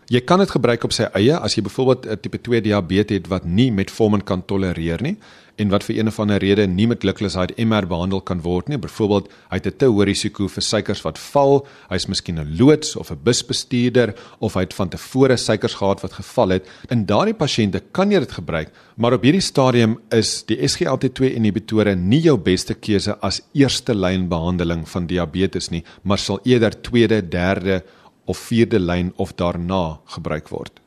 Jy 0.07 0.21
kan 0.21 0.39
dit 0.39 0.51
gebruik 0.51 0.83
op 0.83 0.93
sy 0.93 1.03
eie 1.17 1.33
as 1.37 1.55
jy 1.55 1.63
byvoorbeeld 1.63 2.05
'n 2.05 2.19
tipe 2.21 2.37
2 2.37 2.61
diabetes 2.61 3.17
het 3.17 3.27
wat 3.27 3.45
nie 3.45 3.71
metformin 3.71 4.23
kan 4.23 4.45
tolereer 4.45 5.01
nie 5.01 5.17
en 5.55 5.71
wat 5.71 5.85
vir 5.87 5.97
een 5.97 6.07
of 6.11 6.19
ander 6.19 6.41
rede 6.43 6.65
nie 6.67 6.87
met 6.87 7.01
glycoside 7.03 7.55
MR 7.61 7.87
behandel 7.87 8.21
kan 8.21 8.41
word 8.43 8.67
nie. 8.69 8.77
Byvoorbeeld, 8.81 9.29
hy 9.49 9.57
het 9.57 9.67
'n 9.67 9.77
te 9.77 9.85
hoë 9.85 10.05
risiko 10.05 10.47
vir 10.47 10.63
suikers 10.63 11.01
wat 11.03 11.17
val, 11.17 11.65
hy's 11.89 12.07
miskien 12.07 12.39
'n 12.39 12.57
loods 12.57 12.95
of 12.95 13.11
'n 13.11 13.19
busbestuurder 13.23 14.15
of 14.39 14.53
hy 14.53 14.61
het 14.61 14.73
van 14.73 14.89
tevore 14.89 15.37
suikers 15.37 15.73
gehad 15.73 16.01
wat 16.01 16.13
geval 16.13 16.49
het. 16.49 16.67
In 16.89 17.05
daardie 17.05 17.33
pasiënte 17.33 17.81
kan 17.91 18.11
jy 18.11 18.19
dit 18.19 18.31
gebruik, 18.31 18.71
maar 18.97 19.13
op 19.13 19.23
hierdie 19.23 19.41
stadium 19.41 19.99
is 20.11 20.43
die 20.43 20.57
SGLT2 20.57 21.35
inhibitore 21.35 21.95
nie 21.95 22.21
jou 22.21 22.37
beste 22.37 22.73
keuse 22.73 23.17
as 23.21 23.41
eerste 23.53 23.93
lyn 23.93 24.27
behandeling 24.27 24.87
van 24.87 25.07
diabetes 25.07 25.69
nie, 25.69 25.83
maar 26.03 26.17
sal 26.17 26.39
eerder 26.43 26.81
tweede, 26.81 27.21
derde 27.21 27.83
of 28.25 28.37
vierde 28.37 28.79
lyn 28.79 29.13
of 29.15 29.33
daarna 29.33 29.99
gebruik 30.05 30.49
word. 30.49 30.84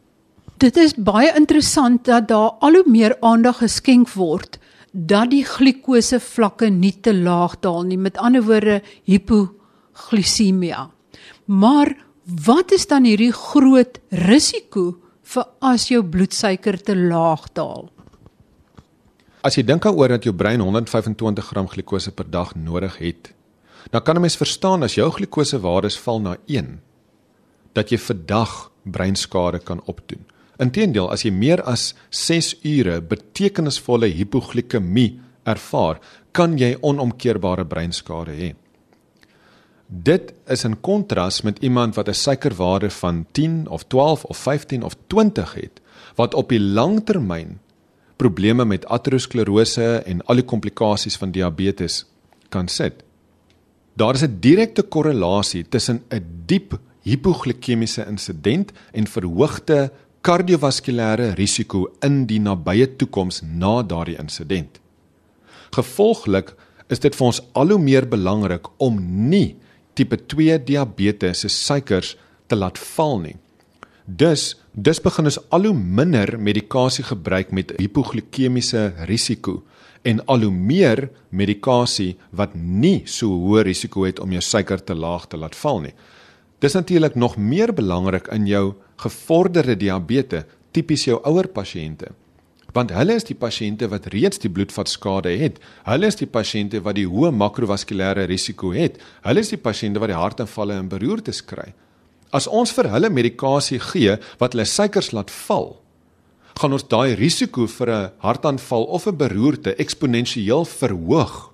Dit 0.58 0.78
is 0.80 0.94
baie 0.96 1.28
interessant 1.38 2.06
dat 2.08 2.28
daar 2.30 2.56
al 2.64 2.80
hoe 2.80 2.90
meer 2.90 3.14
aandag 3.22 3.60
geskenk 3.62 4.10
word 4.18 4.56
dat 4.90 5.30
die 5.30 5.44
glikose 5.46 6.18
vlakke 6.18 6.70
nie 6.72 6.94
te 7.04 7.12
laag 7.14 7.58
daal 7.62 7.84
nie. 7.86 7.98
Met 7.98 8.16
ander 8.18 8.42
woorde, 8.42 8.80
hipoglisemia. 9.06 10.88
Maar 11.46 11.92
wat 12.44 12.72
is 12.74 12.88
dan 12.90 13.06
hierdie 13.06 13.32
groot 13.32 14.00
risiko 14.10 14.96
vir 15.22 15.46
as 15.62 15.86
jou 15.92 16.00
bloedsuiker 16.02 16.80
te 16.82 16.96
laag 16.96 17.44
daal? 17.54 17.86
As 19.46 19.54
jy 19.54 19.62
dink 19.68 19.84
daaroor 19.86 20.16
dat 20.16 20.26
jou 20.26 20.34
brein 20.34 20.64
125 20.64 21.52
gram 21.52 21.68
glikose 21.70 22.10
per 22.10 22.26
dag 22.30 22.56
nodig 22.56 22.98
het, 22.98 23.30
dan 23.92 24.02
kan 24.02 24.16
'n 24.16 24.20
mens 24.20 24.36
verstaan 24.36 24.82
as 24.82 24.94
jou 24.94 25.10
glikosewaardes 25.10 25.98
val 25.98 26.20
na 26.20 26.36
1 26.46 26.80
dat 27.74 27.90
jy 27.90 27.98
vir 27.98 28.16
dag 28.26 28.70
breinskade 28.82 29.58
kan 29.58 29.80
opdoen. 29.86 30.24
Inteendeel, 30.58 31.10
as 31.10 31.22
jy 31.22 31.30
meer 31.30 31.62
as 31.62 31.94
6 32.10 32.56
ure 32.66 33.00
betekenisvolle 33.00 34.10
hipoglikemie 34.10 35.20
ervaar, 35.46 36.00
kan 36.32 36.58
jy 36.58 36.74
onomkeerbare 36.82 37.64
breinskade 37.68 38.34
hê. 38.34 38.54
Dit 39.88 40.34
is 40.52 40.66
in 40.68 40.76
kontras 40.84 41.40
met 41.42 41.62
iemand 41.64 41.94
wat 41.96 42.08
'n 42.08 42.14
suikerwaarde 42.14 42.90
van 42.90 43.26
10 43.32 43.68
of 43.68 43.86
12 43.86 44.24
of 44.24 44.36
15 44.36 44.82
of 44.82 44.96
20 45.06 45.54
het, 45.54 45.80
wat 46.16 46.34
op 46.34 46.48
die 46.48 46.60
langtermyn 46.60 47.58
probleme 48.16 48.64
met 48.64 48.86
aterosklerose 48.86 50.02
en 50.06 50.22
al 50.26 50.34
die 50.34 50.44
komplikasies 50.44 51.16
van 51.16 51.30
diabetes 51.30 52.04
kan 52.48 52.68
sit. 52.68 53.04
Daar 53.94 54.14
is 54.14 54.22
'n 54.22 54.36
direkte 54.40 54.82
korrelasie 54.82 55.68
tussen 55.68 56.02
'n 56.10 56.24
diep 56.46 56.78
hipoglikemiese 57.02 58.06
insident 58.06 58.72
en 58.92 59.06
verhoogde 59.06 59.90
kardiovaskulêre 60.26 61.34
risiko 61.38 61.87
in 62.04 62.25
die 62.26 62.40
nabye 62.42 62.88
toekoms 62.98 63.42
na 63.42 63.82
daardie 63.82 64.18
insident. 64.18 64.80
Gevolglik 65.76 66.54
is 66.88 67.02
dit 67.04 67.14
vir 67.14 67.26
ons 67.28 67.40
al 67.58 67.75
hoe 67.75 67.82
meer 67.82 68.08
belangrik 68.08 68.68
om 68.82 68.98
nie 69.30 69.56
tipe 69.98 70.16
2 70.30 70.58
diabetes 70.64 71.44
se 71.44 71.50
suikers 71.52 72.16
te 72.48 72.56
laat 72.56 72.78
val 72.96 73.18
nie. 73.22 73.37
Dus 74.08 74.54
dis 74.72 75.00
begin 75.04 75.28
ons 75.28 75.40
al 75.52 75.68
hoe 75.68 75.76
minder 75.76 76.38
medikasie 76.40 77.04
gebruik 77.04 77.52
met 77.52 77.75
hipoglikemiese 77.76 78.92
risiko 79.10 79.62
en 80.08 80.22
al 80.26 80.46
hoe 80.46 80.54
meer 80.54 81.08
medikasie 81.30 82.14
wat 82.30 82.54
nie 82.54 83.02
so 83.06 83.28
hoë 83.28 83.66
risiko 83.68 84.06
het 84.06 84.22
om 84.22 84.32
jou 84.32 84.42
suiker 84.42 84.80
te 84.80 84.96
laag 84.96 85.28
te 85.28 85.37
laat 85.37 85.58
val 85.58 85.82
nie. 85.84 85.94
Dis 86.58 86.75
natuurlik 86.75 87.14
nog 87.14 87.37
meer 87.37 87.75
belangrik 87.75 88.30
in 88.34 88.48
jou 88.48 88.72
gevorderde 88.99 89.76
diabetes, 89.78 90.45
tipies 90.73 91.07
jou 91.09 91.19
ouer 91.26 91.49
pasiënte. 91.55 92.12
Want 92.76 92.93
hulle 92.93 93.17
is 93.17 93.25
die 93.25 93.37
pasiënte 93.38 93.88
wat 93.88 94.11
reeds 94.12 94.43
die 94.43 94.50
bloedvatskade 94.52 95.33
het. 95.40 95.57
Hulle 95.88 96.11
is 96.12 96.19
die 96.21 96.28
pasiënte 96.28 96.83
wat 96.85 96.99
die 96.99 97.09
hoë 97.09 97.33
makrovaskulêre 97.33 98.26
risiko 98.28 98.75
het. 98.76 98.99
Hulle 99.25 99.40
is 99.40 99.52
die 99.55 99.61
pasiënte 99.61 100.02
wat 100.02 100.12
die 100.12 100.19
hartaanvalle 100.19 100.76
en 100.76 100.90
beroertes 100.93 101.40
kry. 101.49 101.73
As 102.31 102.47
ons 102.47 102.75
vir 102.76 102.90
hulle 102.93 103.09
medikasie 103.09 103.81
gee 103.81 104.19
wat 104.40 104.52
hulle 104.52 104.69
suikers 104.69 105.14
laat 105.17 105.33
val, 105.47 105.78
gaan 106.59 106.75
ons 106.76 106.85
daai 106.90 107.14
risiko 107.17 107.67
vir 107.67 107.88
'n 107.90 108.11
hartaanval 108.21 108.85
of 108.85 109.07
'n 109.07 109.17
beroerte 109.17 109.75
eksponensieel 109.76 110.64
verhoog. 110.64 111.52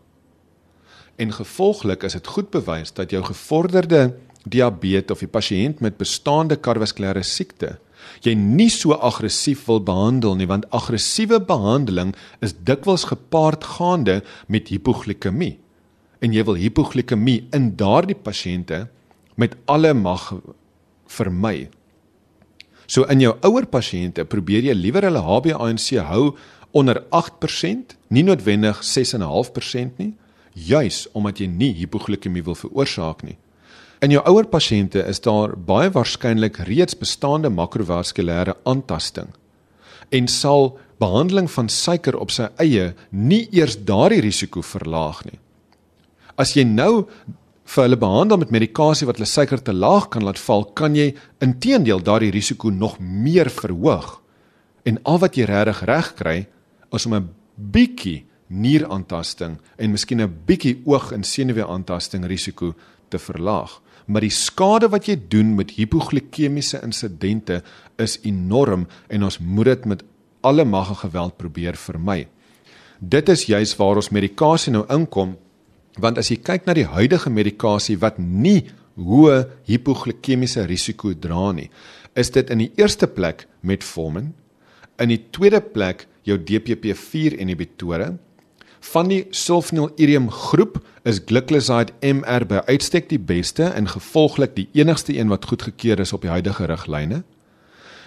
En 1.17 1.33
gevolglik 1.33 2.03
is 2.03 2.13
dit 2.13 2.27
goed 2.27 2.51
bewys 2.51 2.93
dat 2.93 3.11
jou 3.11 3.23
gevorderde 3.23 4.15
diabetes 4.45 5.13
of 5.15 5.25
die 5.25 5.31
pasiënt 5.31 5.81
met 5.85 5.99
bestaande 6.01 6.57
kardiovaskulêre 6.61 7.25
siekte 7.25 7.77
jy 8.25 8.35
nie 8.37 8.71
so 8.73 8.97
aggressief 8.97 9.65
wil 9.69 9.81
behandel 9.85 10.37
nie 10.39 10.49
want 10.51 10.69
aggressiewe 10.77 11.41
behandeling 11.49 12.13
is 12.45 12.57
dikwels 12.69 13.09
gepaard 13.11 13.65
gaande 13.77 14.21
met 14.49 14.73
hipoglikemie 14.73 15.55
en 16.25 16.33
jy 16.33 16.45
wil 16.49 16.59
hipoglikemie 16.61 17.43
in 17.57 17.73
daardie 17.81 18.17
pasiënte 18.17 18.87
met 19.41 19.57
alle 19.69 19.93
mag 19.95 20.31
vermy. 21.11 21.69
So 22.87 23.05
in 23.11 23.21
jou 23.21 23.35
ouer 23.45 23.67
pasiënte 23.69 24.25
probeer 24.29 24.69
jy 24.69 24.77
liewer 24.77 25.07
hulle 25.09 25.25
HbA1c 25.25 26.05
hou 26.09 26.35
onder 26.75 27.03
8%, 27.15 27.95
nie 28.11 28.25
noodwendig 28.27 28.81
6.5% 28.83 30.01
nie, 30.03 30.13
juis 30.55 31.05
omdat 31.15 31.41
jy 31.43 31.49
nie 31.51 31.73
hipoglikemie 31.77 32.45
wil 32.47 32.59
veroorsaak 32.59 33.25
nie. 33.27 33.37
In 34.05 34.13
jou 34.13 34.21
ouer 34.29 34.45
pasiënte 34.53 35.01
is 35.09 35.23
daar 35.25 35.55
baie 35.57 35.89
waarskynlik 35.89 36.59
reeds 36.69 36.97
bestaande 37.01 37.49
makrovaskulêre 37.49 38.53
aantasting 38.69 39.31
en 40.13 40.27
sal 40.29 40.75
behandeling 41.01 41.47
van 41.49 41.71
suiker 41.73 42.19
op 42.21 42.33
sy 42.35 42.51
eie 42.61 42.91
nie 43.11 43.47
eers 43.57 43.79
daardie 43.89 44.21
risiko 44.21 44.61
verlaag 44.61 45.23
nie. 45.25 45.39
As 46.37 46.53
jy 46.53 46.67
nou 46.69 47.07
vir 47.65 47.87
hulle 47.87 47.99
behandel 48.03 48.43
met 48.43 48.53
medikasie 48.53 49.09
wat 49.09 49.17
hulle 49.17 49.31
suiker 49.31 49.63
te 49.65 49.73
laag 49.73 50.11
kan 50.13 50.27
laat 50.27 50.43
val, 50.43 50.67
kan 50.77 50.99
jy 50.99 51.15
intedeel 51.41 52.05
daardie 52.05 52.35
risiko 52.35 52.69
nog 52.69 52.99
meer 53.01 53.49
verhoog. 53.49 54.19
En 54.85 55.01
al 55.09 55.23
wat 55.25 55.39
jy 55.41 55.49
regtig 55.49 55.81
reg 55.89 56.13
kry 56.21 56.37
is 56.93 57.07
om 57.07 57.15
'n 57.15 57.31
bietjie 57.57 58.27
nieraantasting 58.49 59.57
en 59.79 59.91
miskien 59.91 60.21
'n 60.21 60.45
bietjie 60.45 60.83
oog 60.85 61.13
en 61.13 61.25
senuweeaantasting 61.25 62.27
risiko 62.27 62.75
te 63.09 63.19
verlaag 63.19 63.81
maar 64.07 64.25
die 64.25 64.33
skade 64.35 64.91
wat 64.93 65.09
jy 65.09 65.17
doen 65.33 65.55
met 65.57 65.75
hipoglikemiese 65.79 66.81
insidente 66.85 67.63
is 68.01 68.19
enorm 68.23 68.87
en 69.09 69.25
ons 69.25 69.39
moet 69.41 69.73
dit 69.73 69.89
met 69.95 70.05
alle 70.45 70.65
mag 70.69 70.91
en 70.93 71.01
geweld 71.07 71.37
probeer 71.41 71.79
vermy. 71.81 72.27
Dit 73.01 73.29
is 73.29 73.47
juis 73.49 73.73
waar 73.81 74.01
ons 74.01 74.13
medikasie 74.13 74.73
nou 74.73 74.85
inkom 74.93 75.37
want 76.01 76.19
as 76.19 76.31
jy 76.33 76.41
kyk 76.43 76.67
na 76.67 76.75
die 76.75 76.89
huidige 76.91 77.31
medikasie 77.31 77.97
wat 78.03 78.19
nie 78.19 78.65
hoë 78.99 79.45
hipoglikemiese 79.69 80.67
risiko 80.67 81.13
dra 81.15 81.53
nie, 81.55 81.69
is 82.15 82.31
dit 82.35 82.51
in 82.51 82.65
die 82.65 82.71
eerste 82.79 83.07
plek 83.11 83.47
metformin, 83.63 84.33
in 84.99 85.11
die 85.11 85.21
tweede 85.35 85.61
plek 85.63 86.07
jou 86.27 86.37
DPP4 86.39 87.39
inhibitore 87.43 88.15
Van 88.85 89.09
die 89.09 89.23
sulfonylureum 89.33 90.27
groep 90.31 90.77
is 91.09 91.23
glycoside 91.25 91.95
MR 92.05 92.45
by 92.49 92.61
uitstek 92.69 93.09
die 93.09 93.21
beste 93.21 93.71
en 93.73 93.89
gevolglik 93.89 94.53
die 94.59 94.67
enigste 94.77 95.15
een 95.17 95.31
wat 95.33 95.47
goedgekeur 95.49 96.03
is 96.05 96.13
op 96.13 96.25
die 96.27 96.33
huidige 96.33 96.69
riglyne. 96.69 97.23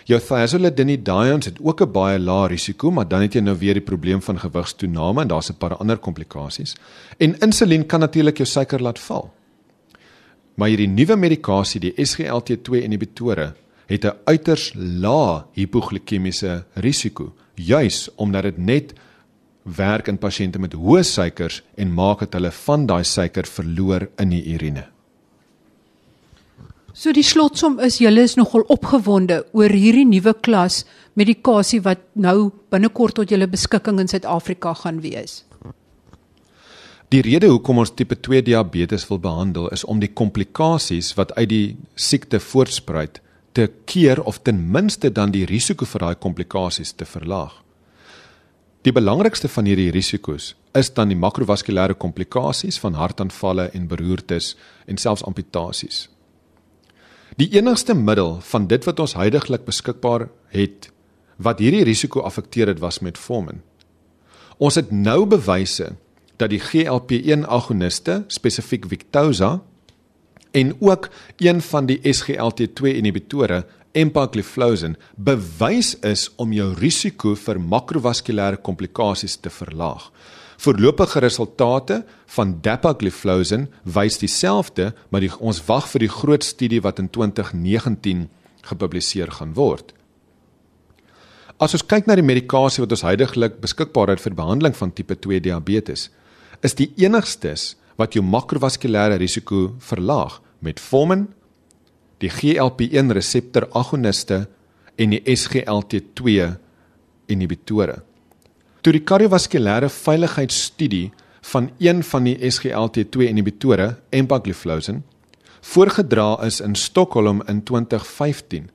Jou 0.07 0.19
thiazolidinediones 0.21 1.49
het 1.49 1.57
ook 1.59 1.81
'n 1.81 1.91
baie 1.91 2.19
lae 2.19 2.47
risiko, 2.47 2.91
maar 2.91 3.07
dan 3.07 3.21
het 3.21 3.33
jy 3.33 3.41
nou 3.41 3.57
weer 3.57 3.73
die 3.73 3.83
probleem 3.83 4.21
van 4.21 4.39
gewigstoename 4.39 5.21
en 5.21 5.27
daar's 5.27 5.49
'n 5.49 5.57
paar 5.57 5.75
ander 5.75 5.97
komplikasies. 5.97 6.75
En 7.17 7.39
insulien 7.39 7.85
kan 7.85 7.99
natuurlik 7.99 8.37
jou 8.37 8.47
suiker 8.47 8.81
laat 8.81 8.99
val. 8.99 9.33
Maar 10.53 10.67
hierdie 10.67 10.87
nuwe 10.87 11.15
medikasie, 11.15 11.79
die 11.79 11.93
SGLT2 12.05 12.81
inhibitore, 12.83 13.53
het 13.85 14.05
'n 14.05 14.13
uiters 14.25 14.73
lae 14.75 15.43
hipoglikemiese 15.53 16.65
risiko, 16.73 17.33
juis 17.55 18.09
omdat 18.15 18.43
dit 18.43 18.57
net 18.57 18.93
werk 19.75 20.07
in 20.07 20.17
pasiënte 20.17 20.59
met 20.59 20.75
hoë 20.77 21.03
suikers 21.03 21.61
en 21.75 21.93
maak 21.93 22.23
dat 22.25 22.37
hulle 22.37 22.51
van 22.63 22.85
daai 22.87 23.03
suiker 23.03 23.47
verloor 23.49 24.07
in 24.21 24.31
die 24.31 24.43
urine. 24.53 24.87
So 26.97 27.13
die 27.13 27.25
slotsom 27.25 27.75
is 27.83 27.99
julle 28.01 28.23
is 28.25 28.33
nogal 28.39 28.63
opgewonde 28.73 29.43
oor 29.53 29.69
hierdie 29.69 30.07
nuwe 30.07 30.33
klas 30.33 30.79
medikasie 31.19 31.81
wat 31.85 32.01
nou 32.15 32.49
binnekort 32.73 33.19
tot 33.19 33.29
julle 33.29 33.45
beskikking 33.51 33.99
in 34.01 34.09
Suid-Afrika 34.09 34.73
gaan 34.79 35.03
wees. 35.03 35.43
Die 37.13 37.21
rede 37.21 37.51
hoekom 37.51 37.83
ons 37.83 37.93
tipe 37.93 38.17
2 38.19 38.41
diabetes 38.49 39.05
wil 39.11 39.21
behandel 39.23 39.69
is 39.75 39.85
om 39.85 40.01
die 40.01 40.09
komplikasies 40.09 41.13
wat 41.19 41.35
uit 41.37 41.49
die 41.53 41.67
siekte 41.95 42.41
voortspruit 42.43 43.21
te 43.53 43.69
keer 43.85 44.19
of 44.23 44.41
ten 44.41 44.59
minste 44.71 45.13
dan 45.13 45.31
die 45.31 45.45
risiko 45.45 45.85
vir 45.85 46.03
daai 46.03 46.17
komplikasies 46.25 46.91
te 46.97 47.05
verlaag. 47.05 47.66
Die 48.87 48.93
belangrikste 48.95 49.49
van 49.51 49.67
hierdie 49.67 49.89
risiko's 49.91 50.53
is 50.79 50.87
dan 50.95 51.09
die 51.11 51.17
makrovaskulêre 51.19 51.97
komplikasies 51.99 52.77
van 52.79 52.95
hartaanvalle 52.95 53.65
en 53.75 53.89
beroertes 53.91 54.53
en 54.87 54.99
selfs 55.01 55.25
amputasies. 55.27 56.05
Die 57.35 57.49
enigste 57.59 57.97
middel 57.99 58.37
van 58.47 58.69
dit 58.71 58.87
wat 58.87 59.01
ons 59.03 59.17
heidaglik 59.19 59.65
beskikbaar 59.67 60.29
het 60.55 60.87
wat 61.35 61.59
hierdie 61.59 61.83
risiko 61.83 62.23
afekteer 62.23 62.71
het 62.71 62.79
was 62.79 63.01
metformin. 63.03 63.59
Ons 64.55 64.79
het 64.79 64.95
nou 64.95 65.25
bewyse 65.35 65.89
dat 66.39 66.53
die 66.55 66.63
GLP-1 66.63 67.43
agoniste, 67.43 68.21
spesifiek 68.31 68.87
Victoza 68.87 69.57
en 70.51 70.75
ook 70.79 71.09
een 71.43 71.61
van 71.61 71.89
die 71.89 71.99
SGLT2 72.03 72.95
inhibitore 72.99 73.65
empagliflozin 73.97 74.95
bewys 75.15 75.95
is 76.05 76.27
om 76.37 76.53
jou 76.53 76.71
risiko 76.77 77.35
vir 77.35 77.59
makrovaskulêre 77.59 78.61
komplikasies 78.61 79.37
te 79.41 79.49
verlaag. 79.53 80.11
Voorlopige 80.57 81.21
resultate 81.21 82.01
van 82.33 82.55
dapagliflozin 82.65 83.67
wys 83.83 84.17
dieselfde, 84.17 84.93
maar 85.09 85.21
die, 85.21 85.31
ons 85.37 85.61
wag 85.67 85.85
vir 85.91 86.07
die 86.07 86.13
groot 86.13 86.45
studie 86.45 86.81
wat 86.81 86.99
in 87.01 87.11
2019 87.13 88.25
gepubliseer 88.65 89.31
gaan 89.37 89.53
word. 89.57 89.93
As 91.61 91.73
ons 91.73 91.85
kyk 91.89 92.05
na 92.09 92.17
die 92.17 92.25
medikasie 92.25 92.83
wat 92.83 92.93
ons 92.93 93.05
heidaglik 93.05 93.61
beskikbaar 93.61 94.13
het 94.13 94.21
vir 94.21 94.35
behandeling 94.37 94.75
van 94.77 94.93
tipe 94.93 95.15
2 95.17 95.41
diabetes, 95.45 96.09
is 96.65 96.77
die 96.77 96.89
enigstes 97.01 97.75
wat 97.97 98.15
jou 98.15 98.23
makrovaskulêre 98.23 99.17
risiko 99.17 99.73
verlaag 99.81 100.39
met 100.61 100.79
Formin, 100.79 101.27
die 102.21 102.29
GLP-1 102.29 103.13
reseptor 103.13 103.67
agoniste 103.77 104.45
en 104.97 105.13
die 105.13 105.21
SGLT2 105.21 106.47
inhibitore. 107.29 108.01
Toe 108.81 108.93
die 108.95 109.03
kardiovaskulêre 109.03 109.89
veiligheidsstudie 109.91 111.11
van 111.51 111.69
een 111.83 112.01
van 112.03 112.25
die 112.27 112.37
SGLT2 112.49 113.29
inhibitore, 113.29 113.95
empagliflozin, 114.15 115.03
voorgedra 115.61 116.37
is 116.45 116.61
in 116.63 116.75
Stockholm 116.75 117.41
in 117.47 117.63
2015, 117.63 118.69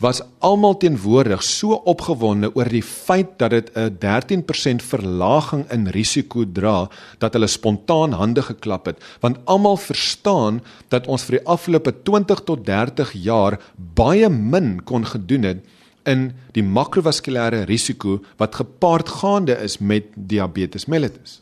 was 0.00 0.22
almal 0.38 0.76
teenwoordig 0.76 1.42
so 1.42 1.76
opgewonde 1.90 2.50
oor 2.54 2.68
die 2.68 2.82
feit 2.82 3.38
dat 3.38 3.50
dit 3.50 3.70
'n 3.74 3.96
13% 3.98 4.82
verlaging 4.82 5.64
in 5.70 5.86
risiko 5.86 6.44
dra 6.52 6.88
dat 7.18 7.32
hulle 7.32 7.46
spontaan 7.46 8.12
hande 8.12 8.42
geklap 8.42 8.86
het 8.86 8.98
want 9.20 9.38
almal 9.44 9.76
verstaan 9.76 10.60
dat 10.88 11.06
ons 11.06 11.24
vir 11.24 11.38
die 11.38 11.46
afgelope 11.46 11.92
20 12.02 12.44
tot 12.44 12.66
30 12.66 13.12
jaar 13.12 13.60
baie 13.76 14.28
min 14.28 14.84
kon 14.84 15.04
gedoen 15.06 15.42
het 15.42 15.64
in 16.06 16.32
die 16.56 16.64
makrovaskulêre 16.64 17.64
risiko 17.68 18.20
wat 18.40 18.60
gepaard 18.60 19.08
gaande 19.20 19.56
is 19.64 19.78
met 19.78 20.10
diabetes 20.14 20.86
mellitus. 20.86 21.40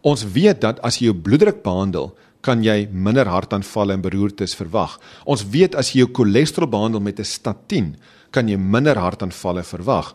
Ons 0.00 0.24
weet 0.32 0.60
dat 0.64 0.80
as 0.86 1.00
jy 1.00 1.10
jou 1.10 1.16
bloeddruk 1.16 1.62
behandel, 1.64 2.14
kan 2.40 2.64
jy 2.64 2.88
minder 2.92 3.28
hartaanvalle 3.28 3.92
en 3.96 4.04
beroertes 4.04 4.54
verwag. 4.56 4.96
Ons 5.24 5.44
weet 5.52 5.74
as 5.74 5.92
jy 5.92 6.04
jou 6.04 6.10
cholesterol 6.20 6.70
behandel 6.70 7.00
met 7.00 7.20
'n 7.20 7.24
statien, 7.24 7.96
kan 8.30 8.48
jy 8.48 8.56
minder 8.56 8.96
hartaanvalle 8.96 9.62
verwag. 9.62 10.14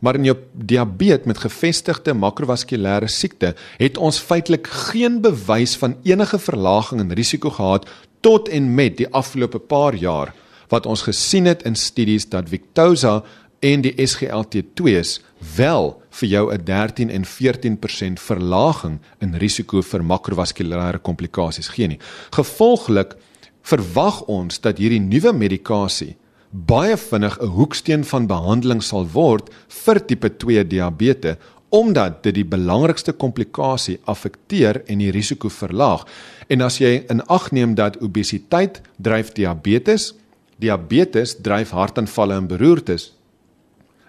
Maar 0.00 0.14
in 0.14 0.24
jou 0.24 0.36
diabetes 0.52 1.26
met 1.26 1.38
gevestigde 1.38 2.14
makrovaskulêre 2.14 3.08
siekte 3.08 3.54
het 3.78 3.96
ons 3.96 4.18
feitelik 4.18 4.66
geen 4.66 5.20
bewys 5.22 5.76
van 5.76 5.96
enige 6.04 6.38
verlaging 6.38 7.00
in 7.00 7.12
risiko 7.12 7.50
gehad 7.50 7.88
tot 8.20 8.48
en 8.48 8.74
met 8.74 8.96
die 8.96 9.08
afgelope 9.08 9.58
paar 9.58 9.94
jaar 9.94 10.34
wat 10.68 10.86
ons 10.86 11.02
gesien 11.06 11.46
het 11.46 11.62
in 11.62 11.76
studies 11.78 12.28
dat 12.28 12.48
Victoza 12.50 13.22
en 13.60 13.80
die 13.80 13.94
SGLT2s 13.94 15.20
wel 15.56 16.02
vir 16.10 16.28
jou 16.28 16.52
'n 16.52 16.64
13 16.64 17.10
en 17.10 17.24
14% 17.24 18.20
verlaging 18.20 18.98
in 19.20 19.34
risiko 19.34 19.82
vir 19.82 20.02
makrovaskulêre 20.02 20.98
komplikasies 20.98 21.68
gee 21.68 21.86
nie. 21.86 21.98
Gevolglik 22.30 23.16
verwag 23.62 24.22
ons 24.22 24.60
dat 24.60 24.78
hierdie 24.78 25.00
nuwe 25.00 25.32
medikasie 25.32 26.16
baie 26.50 26.96
vinnig 26.96 27.38
'n 27.40 27.46
hoeksteen 27.46 28.04
van 28.04 28.26
behandeling 28.26 28.82
sal 28.82 29.06
word 29.06 29.50
vir 29.68 30.06
tipe 30.06 30.36
2 30.36 30.66
diabetes 30.66 31.36
omdat 31.68 32.22
dit 32.22 32.34
die 32.34 32.44
belangrikste 32.44 33.12
komplikasie 33.12 33.98
affekteer 34.04 34.82
en 34.86 34.98
die 34.98 35.10
risiko 35.10 35.48
verlaag. 35.48 36.06
En 36.48 36.60
as 36.60 36.78
jy 36.78 37.04
in 37.10 37.20
ag 37.26 37.50
neem 37.50 37.74
dat 37.74 37.98
obesiteit 38.00 38.80
dryf 38.96 39.32
diabetes, 39.32 40.14
diabetes 40.58 41.36
dryf 41.42 41.70
hartaanvalle 41.70 42.34
en 42.34 42.46
beroertes, 42.46 43.15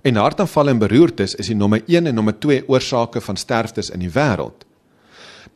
En 0.02 0.16
hartaanval 0.16 0.70
en 0.70 0.80
beroertes 0.80 1.36
is 1.36 1.48
die 1.48 1.56
nommer 1.56 1.84
1 1.86 2.06
en 2.06 2.16
nommer 2.16 2.40
2 2.40 2.64
oorsake 2.68 3.22
van 3.22 3.36
sterftes 3.36 3.90
in 3.90 4.00
die 4.00 4.12
wêreld. 4.12 4.68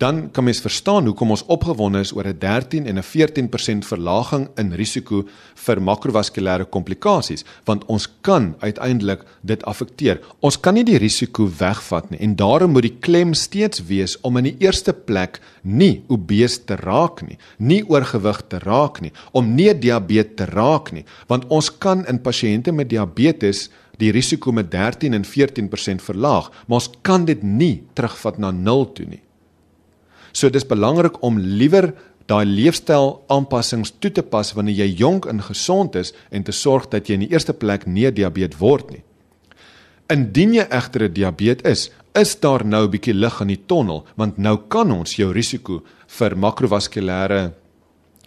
dan 0.01 0.31
kan 0.31 0.43
mens 0.43 0.61
verstaan 0.61 1.05
hoekom 1.05 1.29
ons 1.35 1.43
opgewonde 1.45 1.99
is 2.01 2.13
oor 2.15 2.27
'n 2.27 2.37
13 2.39 2.85
en 2.85 2.97
'n 2.97 3.03
14% 3.03 3.85
verlaging 3.85 4.47
in 4.55 4.73
risiko 4.73 5.23
vir 5.55 5.81
makrovaskulêre 5.81 6.65
komplikasies, 6.69 7.45
want 7.65 7.85
ons 7.85 8.09
kan 8.21 8.55
uiteindelik 8.59 9.21
dit 9.41 9.63
affekteer. 9.63 10.19
Ons 10.39 10.59
kan 10.59 10.73
nie 10.73 10.83
die 10.83 10.97
risiko 10.97 11.49
wegvat 11.57 12.09
nie 12.09 12.19
en 12.19 12.35
daarom 12.35 12.71
moet 12.71 12.81
die 12.81 12.97
klem 12.99 13.33
steeds 13.33 13.85
wees 13.85 14.21
om 14.21 14.37
in 14.37 14.43
die 14.43 14.55
eerste 14.59 14.93
plek 14.93 15.39
nie 15.61 16.03
obese 16.07 16.63
te 16.65 16.75
raak 16.75 17.21
nie, 17.21 17.37
nie 17.57 17.83
oorgewig 17.87 18.41
te 18.47 18.59
raak 18.59 19.01
nie, 19.01 19.11
om 19.31 19.55
nie 19.55 19.79
diabetes 19.79 20.35
te 20.35 20.45
raak 20.45 20.91
nie, 20.91 21.05
want 21.27 21.45
ons 21.47 21.77
kan 21.77 22.05
in 22.05 22.21
pasiënte 22.21 22.71
met 22.71 22.89
diabetes 22.89 23.69
die 23.97 24.11
risiko 24.11 24.51
met 24.51 24.71
13 24.71 25.13
en 25.13 25.25
14% 25.25 26.01
verlaag, 26.01 26.51
maar 26.67 26.79
ons 26.79 26.89
kan 27.01 27.25
dit 27.25 27.43
nie 27.43 27.83
terugvat 27.93 28.37
na 28.37 28.51
0 28.51 28.85
toe 28.93 29.05
nie. 29.05 29.21
So 30.31 30.49
dis 30.49 30.67
belangrik 30.67 31.19
om 31.23 31.39
liewer 31.39 31.91
daai 32.31 32.45
leefstyl 32.45 33.17
aanpassings 33.27 33.91
toe 33.99 34.11
te 34.11 34.23
pas 34.23 34.53
wanneer 34.55 34.85
jy 34.85 34.89
jonk 35.03 35.27
en 35.27 35.41
gesond 35.43 35.95
is 35.99 36.13
en 36.31 36.43
te 36.43 36.55
sorg 36.55 36.87
dat 36.91 37.09
jy 37.09 37.17
in 37.17 37.25
die 37.25 37.33
eerste 37.33 37.53
plek 37.53 37.87
nie 37.87 38.11
diabetes 38.11 38.59
word 38.59 38.91
nie. 38.91 39.03
Indien 40.11 40.53
jy 40.53 40.67
egter 40.69 41.03
'n 41.07 41.13
diabetes 41.13 41.65
is, 41.71 41.89
is 42.15 42.35
daar 42.35 42.65
nou 42.65 42.85
'n 42.85 42.91
bietjie 42.91 43.13
lig 43.13 43.41
in 43.41 43.47
die 43.47 43.63
tonnel 43.67 44.05
want 44.15 44.37
nou 44.37 44.57
kan 44.67 44.91
ons 44.91 45.15
jou 45.15 45.31
risiko 45.31 45.83
vir 46.07 46.35
makrovaskulêre 46.35 47.53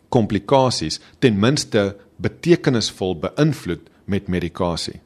komplikasies 0.09 1.00
ten 1.20 1.40
minste 1.40 1.96
betekenisvol 2.18 3.14
beïnvloed 3.20 3.90
met 4.07 4.29
medikasie. 4.29 5.04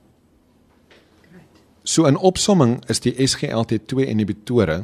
So 1.88 2.04
in 2.04 2.18
opsomming 2.20 2.82
is 2.92 3.00
die 3.00 3.14
SGLT2 3.16 4.04
inhibitore 4.12 4.82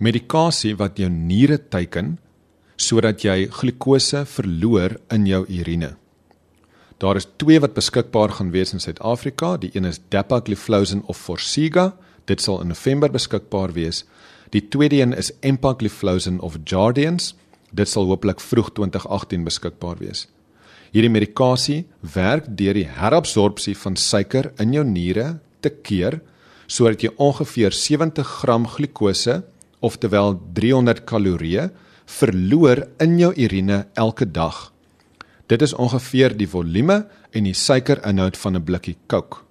medikasie 0.00 0.72
wat 0.80 0.96
jou 0.96 1.10
niere 1.12 1.58
teiken 1.60 2.14
sodat 2.80 3.20
jy 3.26 3.50
glikose 3.52 4.22
verloor 4.24 4.94
in 5.12 5.26
jou 5.28 5.42
urine. 5.44 5.90
Daar 7.02 7.20
is 7.20 7.28
twee 7.36 7.60
wat 7.60 7.74
beskikbaar 7.76 8.32
gaan 8.38 8.52
wees 8.54 8.72
in 8.72 8.80
Suid-Afrika. 8.80 9.58
Die 9.60 9.70
een 9.74 9.84
is 9.84 10.00
Dapagliflozin 10.08 11.02
of 11.04 11.20
Forxiga. 11.20 11.92
Dit 12.24 12.40
sal 12.40 12.62
in 12.62 12.72
November 12.72 13.12
beskikbaar 13.12 13.74
wees. 13.76 14.06
Die 14.54 14.64
tweede 14.72 15.02
een 15.02 15.12
is 15.12 15.32
Empagliflozin 15.44 16.40
of 16.40 16.56
Jardiance. 16.64 17.34
Dit 17.70 17.92
sal 17.92 18.08
hopelik 18.08 18.40
vroeg 18.40 18.72
2018 18.72 19.44
beskikbaar 19.44 20.00
wees. 20.00 20.24
Hierdie 20.96 21.12
medikasie 21.12 21.84
werk 22.14 22.48
deur 22.48 22.72
die 22.78 22.88
herabsorpsie 22.88 23.76
van 23.76 24.00
suiker 24.00 24.54
in 24.56 24.72
jou 24.72 24.86
niere 24.88 25.34
te 25.60 25.76
keer 25.84 26.22
sodat 26.68 27.02
jy 27.02 27.10
ongeveer 27.16 27.72
70 27.72 28.28
gram 28.42 28.66
glikose 28.68 29.42
oftewel 29.80 30.36
300 30.54 31.04
kalorieë 31.08 31.70
verloor 32.08 32.84
in 33.02 33.18
jou 33.20 33.32
urine 33.36 33.86
elke 33.96 34.26
dag. 34.26 34.68
Dit 35.48 35.62
is 35.64 35.72
ongeveer 35.72 36.36
die 36.36 36.48
volume 36.48 37.06
en 37.32 37.48
die 37.48 37.56
suikerinhoud 37.56 38.36
van 38.36 38.56
'n 38.56 38.64
blikkie 38.64 38.96
Coke. 39.08 39.44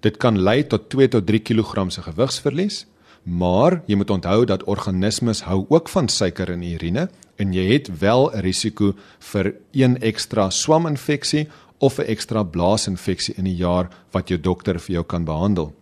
Dit 0.00 0.16
kan 0.16 0.38
lei 0.38 0.64
tot 0.66 0.88
2 0.88 1.08
tot 1.08 1.26
3 1.26 1.38
kg 1.40 1.90
se 1.92 2.02
gewigsverlies, 2.02 2.86
maar 3.24 3.82
jy 3.86 3.96
moet 3.96 4.10
onthou 4.10 4.44
dat 4.44 4.64
organismes 4.64 5.42
hou 5.42 5.66
ook 5.68 5.88
van 5.88 6.08
suiker 6.08 6.50
in 6.50 6.62
urine 6.62 7.08
en 7.36 7.52
jy 7.52 7.72
het 7.72 7.98
wel 7.98 8.30
'n 8.30 8.40
risiko 8.40 8.94
vir 9.18 9.54
een 9.72 9.96
ekstra 10.00 10.50
swaminfeksie 10.50 11.48
of 11.78 11.98
'n 11.98 12.06
ekstra 12.06 12.42
blaasinfeksie 12.42 13.34
in 13.36 13.44
die 13.44 13.56
jaar 13.56 13.88
wat 14.12 14.28
jou 14.28 14.40
dokter 14.40 14.78
vir 14.78 14.92
jou 14.92 15.04
kan 15.04 15.24
behandel. 15.24 15.72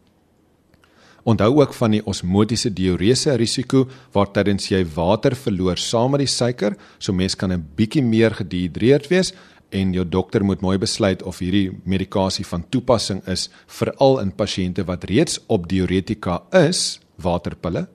Onthou 1.23 1.61
ook 1.61 1.75
van 1.75 1.95
die 1.95 2.03
osmotiese 2.07 2.73
diurese 2.75 3.37
risiko 3.39 3.85
waar 4.13 4.31
tydens 4.35 4.67
jy 4.73 4.83
water 4.97 5.37
verloor 5.39 5.79
saam 5.79 6.11
met 6.11 6.25
die 6.25 6.31
suiker, 6.31 6.75
so 6.99 7.13
mens 7.13 7.37
kan 7.37 7.53
'n 7.53 7.69
bietjie 7.77 8.03
meer 8.03 8.35
gedihidreerd 8.35 9.09
wees 9.09 9.33
en 9.71 9.93
jou 9.93 10.05
dokter 10.05 10.45
moet 10.45 10.61
mooi 10.61 10.79
besluit 10.79 11.23
of 11.23 11.39
hierdie 11.39 11.71
medikasie 11.85 12.45
van 12.45 12.65
toepassing 12.69 13.23
is 13.27 13.49
veral 13.67 14.21
in 14.21 14.33
pasiënte 14.33 14.85
wat 14.85 15.05
reeds 15.05 15.41
op 15.47 15.69
diuretika 15.69 16.43
is, 16.51 17.01
waterpille, 17.17 17.87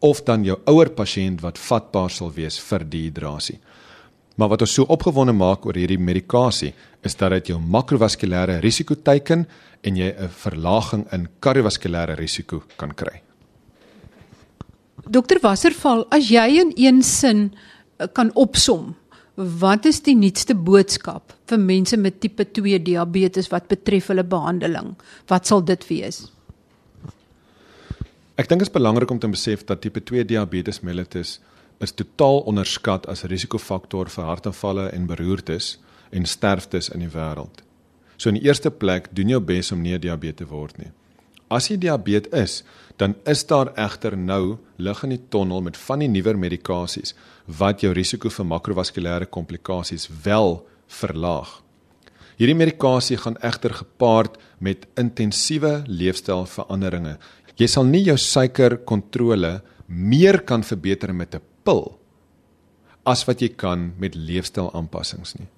of 0.00 0.22
dan 0.22 0.44
jou 0.44 0.58
ouer 0.66 0.90
pasiënt 0.90 1.40
wat 1.40 1.58
vatbaar 1.58 2.10
sal 2.10 2.32
wees 2.32 2.58
vir 2.60 2.84
dehydrasie. 2.84 3.58
Maar 4.36 4.48
wat 4.48 4.64
ons 4.66 4.74
so 4.74 4.86
opgewonde 4.90 5.32
maak 5.32 5.66
oor 5.66 5.76
hierdie 5.78 6.00
medikasie 6.00 6.72
is 7.06 7.14
dat 7.14 7.30
dit 7.30 7.52
jou 7.52 7.60
makrovaskulêre 7.60 8.58
risiko 8.64 8.94
teiken 8.94 9.46
en 9.84 9.96
jy 9.96 10.10
'n 10.16 10.28
verlaging 10.28 11.06
in 11.12 11.28
kardiovaskulêre 11.40 12.16
risiko 12.16 12.62
kan 12.76 12.94
kry. 12.94 13.22
Dokter 15.10 15.38
Wasserval, 15.42 16.06
as 16.10 16.28
jy 16.28 16.60
in 16.60 16.72
een 16.76 17.02
sin 17.02 17.54
eh, 17.98 18.06
kan 18.12 18.30
opsom, 18.34 18.94
wat 19.36 19.84
is 19.86 20.00
die 20.00 20.14
nuutste 20.14 20.54
boodskap 20.54 21.34
vir 21.50 21.58
mense 21.58 21.96
met 21.96 22.20
tipe 22.20 22.44
2 22.44 22.78
diabetes 22.82 23.50
wat 23.50 23.68
betref 23.68 24.06
hulle 24.12 24.24
behandeling? 24.24 24.94
Wat 25.28 25.46
sal 25.46 25.64
dit 25.64 25.88
wees? 25.88 26.30
Ek 28.36 28.48
dink 28.48 28.60
dit 28.60 28.68
is 28.68 28.74
belangrik 28.74 29.10
om 29.10 29.18
te 29.18 29.28
besef 29.28 29.64
dat 29.64 29.80
tipe 29.80 30.00
2 30.00 30.24
diabetes 30.24 30.80
mellitus 30.82 31.40
is 31.80 31.92
totaal 31.92 32.40
onderskat 32.46 33.06
as 33.10 33.26
risikofaktor 33.30 34.08
vir 34.08 34.24
hartaanvalle 34.24 34.88
en 34.94 35.06
beroertes 35.06 35.78
en 36.10 36.26
sterftes 36.26 36.88
in 36.94 37.00
die 37.00 37.10
wêreld. 37.10 37.62
So 38.16 38.28
in 38.30 38.38
die 38.38 38.46
eerste 38.46 38.70
plek 38.70 39.10
doen 39.12 39.28
jou 39.28 39.40
bes 39.40 39.72
om 39.72 39.82
nie 39.82 39.98
diabetes 39.98 40.44
te 40.44 40.50
word 40.50 40.78
nie. 40.78 40.90
As 41.50 41.68
jy 41.70 41.76
diabetes 41.78 42.32
is, 42.32 42.62
dan 42.96 43.14
is 43.26 43.44
daar 43.46 43.72
egter 43.76 44.16
nou 44.16 44.58
lig 44.78 45.02
in 45.04 45.14
die 45.14 45.22
tonnel 45.30 45.62
met 45.66 45.76
van 45.76 46.02
die 46.02 46.08
nuwer 46.08 46.38
medikasies 46.38 47.14
wat 47.46 47.82
jou 47.82 47.92
risiko 47.94 48.30
vir 48.30 48.48
makrovaskulêre 48.48 49.26
komplikasies 49.26 50.08
wel 50.24 50.62
verlaag. 50.88 51.60
Hierdie 52.38 52.58
medikasie 52.58 53.18
gaan 53.20 53.36
egter 53.46 53.74
gepaard 53.78 54.38
met 54.58 54.88
intensiewe 54.98 55.84
leefstylveranderinge. 55.86 57.18
Jy 57.58 57.68
sal 57.70 57.86
nie 57.86 58.02
jou 58.08 58.16
suikerkontrole 58.18 59.60
meer 59.86 60.40
kan 60.42 60.62
verbeter 60.62 61.14
met 61.14 61.34
'n 61.34 61.42
pil 61.64 61.98
as 63.04 63.24
wat 63.28 63.40
jy 63.40 63.48
kan 63.48 63.92
met 63.98 64.14
leefstylaanpassings 64.14 65.34
nie. 65.38 65.48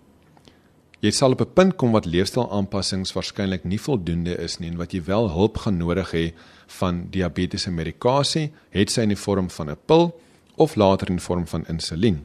Jy 1.05 1.11
sal 1.13 1.33
op 1.33 1.41
'n 1.41 1.53
punt 1.53 1.77
kom 1.77 1.93
wat 1.93 2.07
leefstylaanpassings 2.07 3.13
waarskynlik 3.13 3.65
nie 3.65 3.81
voldoende 3.81 4.37
is 4.39 4.59
nie 4.59 4.71
en 4.71 4.77
wat 4.77 4.93
jy 4.93 5.03
wel 5.05 5.29
hulp 5.31 5.59
gaan 5.59 5.77
nodig 5.77 6.11
hê 6.13 6.33
van 6.67 7.07
diabetiese 7.11 7.71
medikasie, 7.71 8.53
het 8.71 8.91
sy 8.91 9.03
in 9.03 9.09
die 9.09 9.25
vorm 9.25 9.51
van 9.51 9.71
'n 9.71 9.77
pil 9.87 10.21
of 10.57 10.75
later 10.77 11.11
in 11.11 11.21
vorm 11.21 11.47
van 11.47 11.67
insulien. 11.69 12.25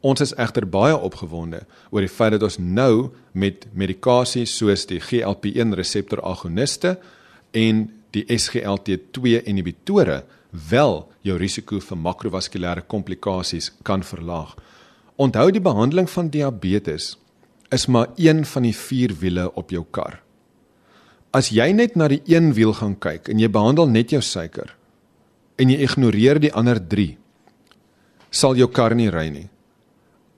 Ons 0.00 0.20
is 0.20 0.34
egter 0.34 0.66
baie 0.68 0.96
opgewonde 0.96 1.64
oor 1.90 2.00
die 2.00 2.08
feit 2.08 2.32
dat 2.32 2.42
ons 2.42 2.58
nou 2.58 3.10
met 3.32 3.66
medikasie 3.72 4.44
soos 4.46 4.86
die 4.86 5.00
GLP-1 5.00 5.74
reseptor 5.74 6.20
agoniste 6.20 6.98
en 7.52 7.90
die 8.10 8.24
SGLT2 8.28 9.40
inhibitore 9.44 10.24
wel 10.50 11.08
jou 11.22 11.38
risiko 11.38 11.80
vir 11.80 11.96
makrovaskulêre 11.96 12.82
komplikasies 12.86 13.72
kan 13.82 14.02
verlaag. 14.02 14.54
Onthou 15.16 15.50
die 15.50 15.60
behandeling 15.60 16.10
van 16.10 16.28
diabetes 16.28 17.16
is 17.74 17.88
maar 17.90 18.12
een 18.16 18.44
van 18.46 18.62
die 18.62 18.76
vier 18.76 19.12
wiele 19.18 19.48
op 19.58 19.72
jou 19.74 19.82
kar. 19.90 20.20
As 21.34 21.50
jy 21.50 21.72
net 21.74 21.96
na 21.98 22.06
die 22.08 22.22
een 22.30 22.52
wiel 22.54 22.72
gaan 22.78 22.94
kyk 22.94 23.28
en 23.32 23.40
jy 23.42 23.50
behandel 23.50 23.90
net 23.90 24.14
jou 24.14 24.22
suiker 24.22 24.70
en 25.58 25.70
jy 25.70 25.80
ignoreer 25.86 26.38
die 26.42 26.52
ander 26.54 26.78
3, 26.78 27.16
sal 28.30 28.56
jou 28.58 28.68
kar 28.70 28.94
nie 28.94 29.10
ry 29.10 29.28
nie. 29.30 29.48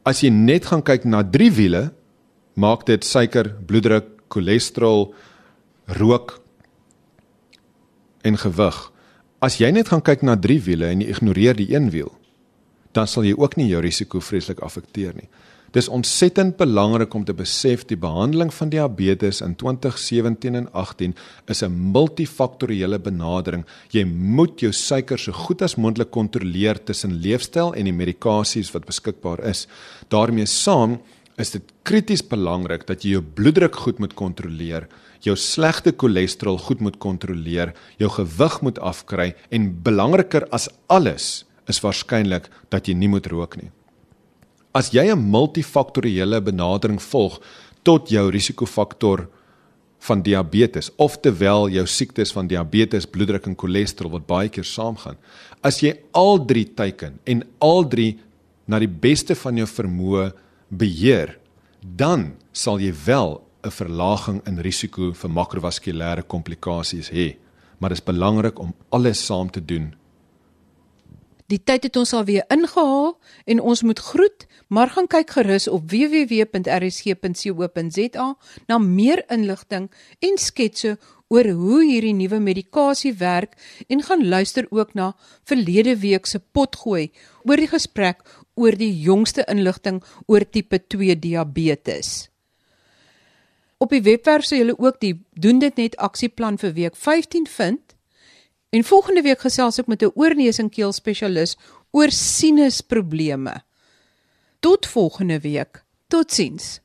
As 0.07 0.23
jy 0.25 0.31
net 0.33 0.69
gaan 0.71 0.85
kyk 0.85 1.05
na 1.09 1.23
3 1.25 1.53
wiele, 1.57 1.83
maak 2.57 2.87
dit 2.89 3.05
suiker, 3.05 3.51
bloeddruk, 3.69 4.09
cholesterol, 4.33 5.11
rook 5.99 6.39
en 8.25 8.37
gewig. 8.41 8.79
As 9.45 9.59
jy 9.61 9.71
net 9.73 9.93
gaan 9.93 10.05
kyk 10.05 10.25
na 10.25 10.37
3 10.41 10.63
wiele 10.65 10.89
en 10.93 11.05
jy 11.05 11.11
ignoreer 11.13 11.59
die 11.59 11.69
een 11.75 11.91
wiel, 11.93 12.13
dan 12.97 13.09
sal 13.09 13.27
jy 13.29 13.37
ook 13.37 13.59
nie 13.61 13.69
jou 13.69 13.83
risiko 13.85 14.23
vreeslik 14.25 14.63
affekteer 14.65 15.13
nie. 15.17 15.29
Dis 15.75 15.89
ontsettend 15.89 16.57
belangrik 16.57 17.15
om 17.15 17.25
te 17.25 17.35
besef 17.35 17.85
die 17.91 17.99
behandeling 17.99 18.53
van 18.55 18.71
diabetes 18.71 19.41
in 19.45 19.57
2017 19.59 20.55
en 20.55 20.69
18 20.73 21.15
is 21.47 21.63
'n 21.63 21.93
multifaktoriële 21.93 22.99
benadering. 22.99 23.65
Jy 23.91 24.05
moet 24.05 24.61
jou 24.61 24.73
suiker 24.73 25.19
so 25.19 25.33
goed 25.33 25.63
as 25.63 25.77
moontlik 25.77 26.11
kontroleer 26.11 26.85
tussen 26.85 27.21
leefstyl 27.21 27.75
en 27.75 27.85
die 27.85 27.93
medikasies 27.93 28.73
wat 28.73 28.87
beskikbaar 28.87 29.45
is. 29.45 29.67
daarmee 30.09 30.47
saam 30.47 31.01
is 31.37 31.51
dit 31.51 31.73
krities 31.83 32.23
belangrik 32.23 32.87
dat 32.87 33.05
jy 33.05 33.11
jou 33.11 33.23
bloeddruk 33.23 33.77
goed 33.77 33.99
moet 33.99 34.15
kontroleer, 34.15 34.89
jou 35.21 35.37
slegte 35.37 35.93
cholesterol 35.97 36.59
goed 36.59 36.81
moet 36.81 36.99
kontroleer, 36.99 37.75
jou 37.99 38.11
gewig 38.11 38.61
moet 38.63 38.79
afkry 38.79 39.35
en 39.51 39.83
belangriker 39.83 40.49
as 40.51 40.69
alles 40.87 41.45
is 41.69 41.83
waarskynlik 41.83 42.49
dat 42.71 42.89
jy 42.89 42.95
nie 42.95 43.09
moet 43.09 43.27
rook 43.27 43.57
nie. 43.61 43.71
As 44.77 44.91
jy 44.93 45.09
'n 45.09 45.31
multifaktoriële 45.33 46.43
benadering 46.43 47.01
volg 47.01 47.41
tot 47.83 48.11
jou 48.11 48.31
risikofaktor 48.31 49.29
van 49.99 50.23
diabetes 50.23 50.91
of 50.97 51.17
terwyl 51.21 51.69
jou 51.69 51.87
siektes 51.87 52.33
van 52.33 52.47
diabetes, 52.47 53.07
bloeddruk 53.07 53.47
en 53.47 53.57
cholesterol 53.57 54.11
wat 54.11 54.27
baie 54.27 54.49
keer 54.49 54.65
saamgaan. 54.65 55.17
As 55.63 55.81
jy 55.81 55.95
al 56.13 56.45
drie 56.45 56.75
teiken 56.75 57.19
en 57.25 57.43
al 57.59 57.89
drie 57.89 58.19
na 58.67 58.79
die 58.79 58.91
beste 59.01 59.35
van 59.35 59.57
jou 59.57 59.67
vermoë 59.67 60.33
beheer, 60.69 61.39
dan 61.81 62.35
sal 62.53 62.79
jy 62.79 62.93
wel 63.07 63.41
'n 63.65 63.71
verlaging 63.71 64.43
in 64.47 64.59
risiko 64.59 65.13
vir 65.13 65.31
makrovaskulêre 65.31 66.23
komplikasies 66.23 67.11
hê. 67.11 67.37
Maar 67.79 67.91
dit 67.91 67.99
is 67.99 68.05
belangrik 68.05 68.59
om 68.59 68.75
alles 68.91 69.25
saam 69.25 69.51
te 69.51 69.65
doen 69.65 69.95
Die 71.47 71.63
tyd 71.63 71.83
het 71.87 71.97
ons 71.97 72.11
alweer 72.17 72.43
ingehaal 72.51 73.19
en 73.47 73.61
ons 73.61 73.83
moet 73.87 73.99
groet, 74.03 74.47
maar 74.67 74.91
gaan 74.91 75.07
kyk 75.07 75.31
gerus 75.37 75.69
op 75.71 75.91
www.rsg.co.za 75.91 76.37
na 78.67 78.79
meer 78.83 79.25
inligting 79.31 79.91
en 80.19 80.39
sketse 80.43 80.99
oor 81.31 81.47
hoe 81.59 81.85
hierdie 81.85 82.15
nuwe 82.15 82.39
medikasie 82.43 83.15
werk 83.19 83.55
en 83.87 84.03
gaan 84.03 84.29
luister 84.29 84.67
ook 84.71 84.95
na 84.95 85.15
verlede 85.47 85.97
week 86.03 86.27
se 86.27 86.39
potgooi 86.39 87.11
oor 87.45 87.57
die 87.63 87.71
gesprek 87.71 88.23
oor 88.55 88.75
die 88.79 89.01
jongste 89.03 89.45
inligting 89.51 90.03
oor 90.27 90.43
tipe 90.51 90.79
2 90.87 91.19
diabetes. 91.19 92.29
Op 93.79 93.91
die 93.93 94.03
webwerf 94.03 94.45
sal 94.49 94.59
julle 94.63 94.79
ook 94.79 95.01
die 95.03 95.15
doen 95.35 95.59
dit 95.63 95.77
net 95.77 95.97
aksieplan 96.03 96.59
vir 96.59 96.73
week 96.75 96.97
15 96.97 97.47
vind 97.47 97.96
En 98.77 98.85
volgende 98.85 99.23
week 99.25 99.41
gesels 99.41 99.79
ek 99.81 99.87
met 99.89 100.03
'n 100.05 100.13
oorneus 100.21 100.59
en 100.61 100.69
keel 100.69 100.93
spesialis 100.93 101.57
oor 101.97 102.11
sinusprobleme. 102.11 103.55
Tot 104.61 104.87
volgende 104.87 105.41
week. 105.41 105.85
Totsiens. 106.09 106.81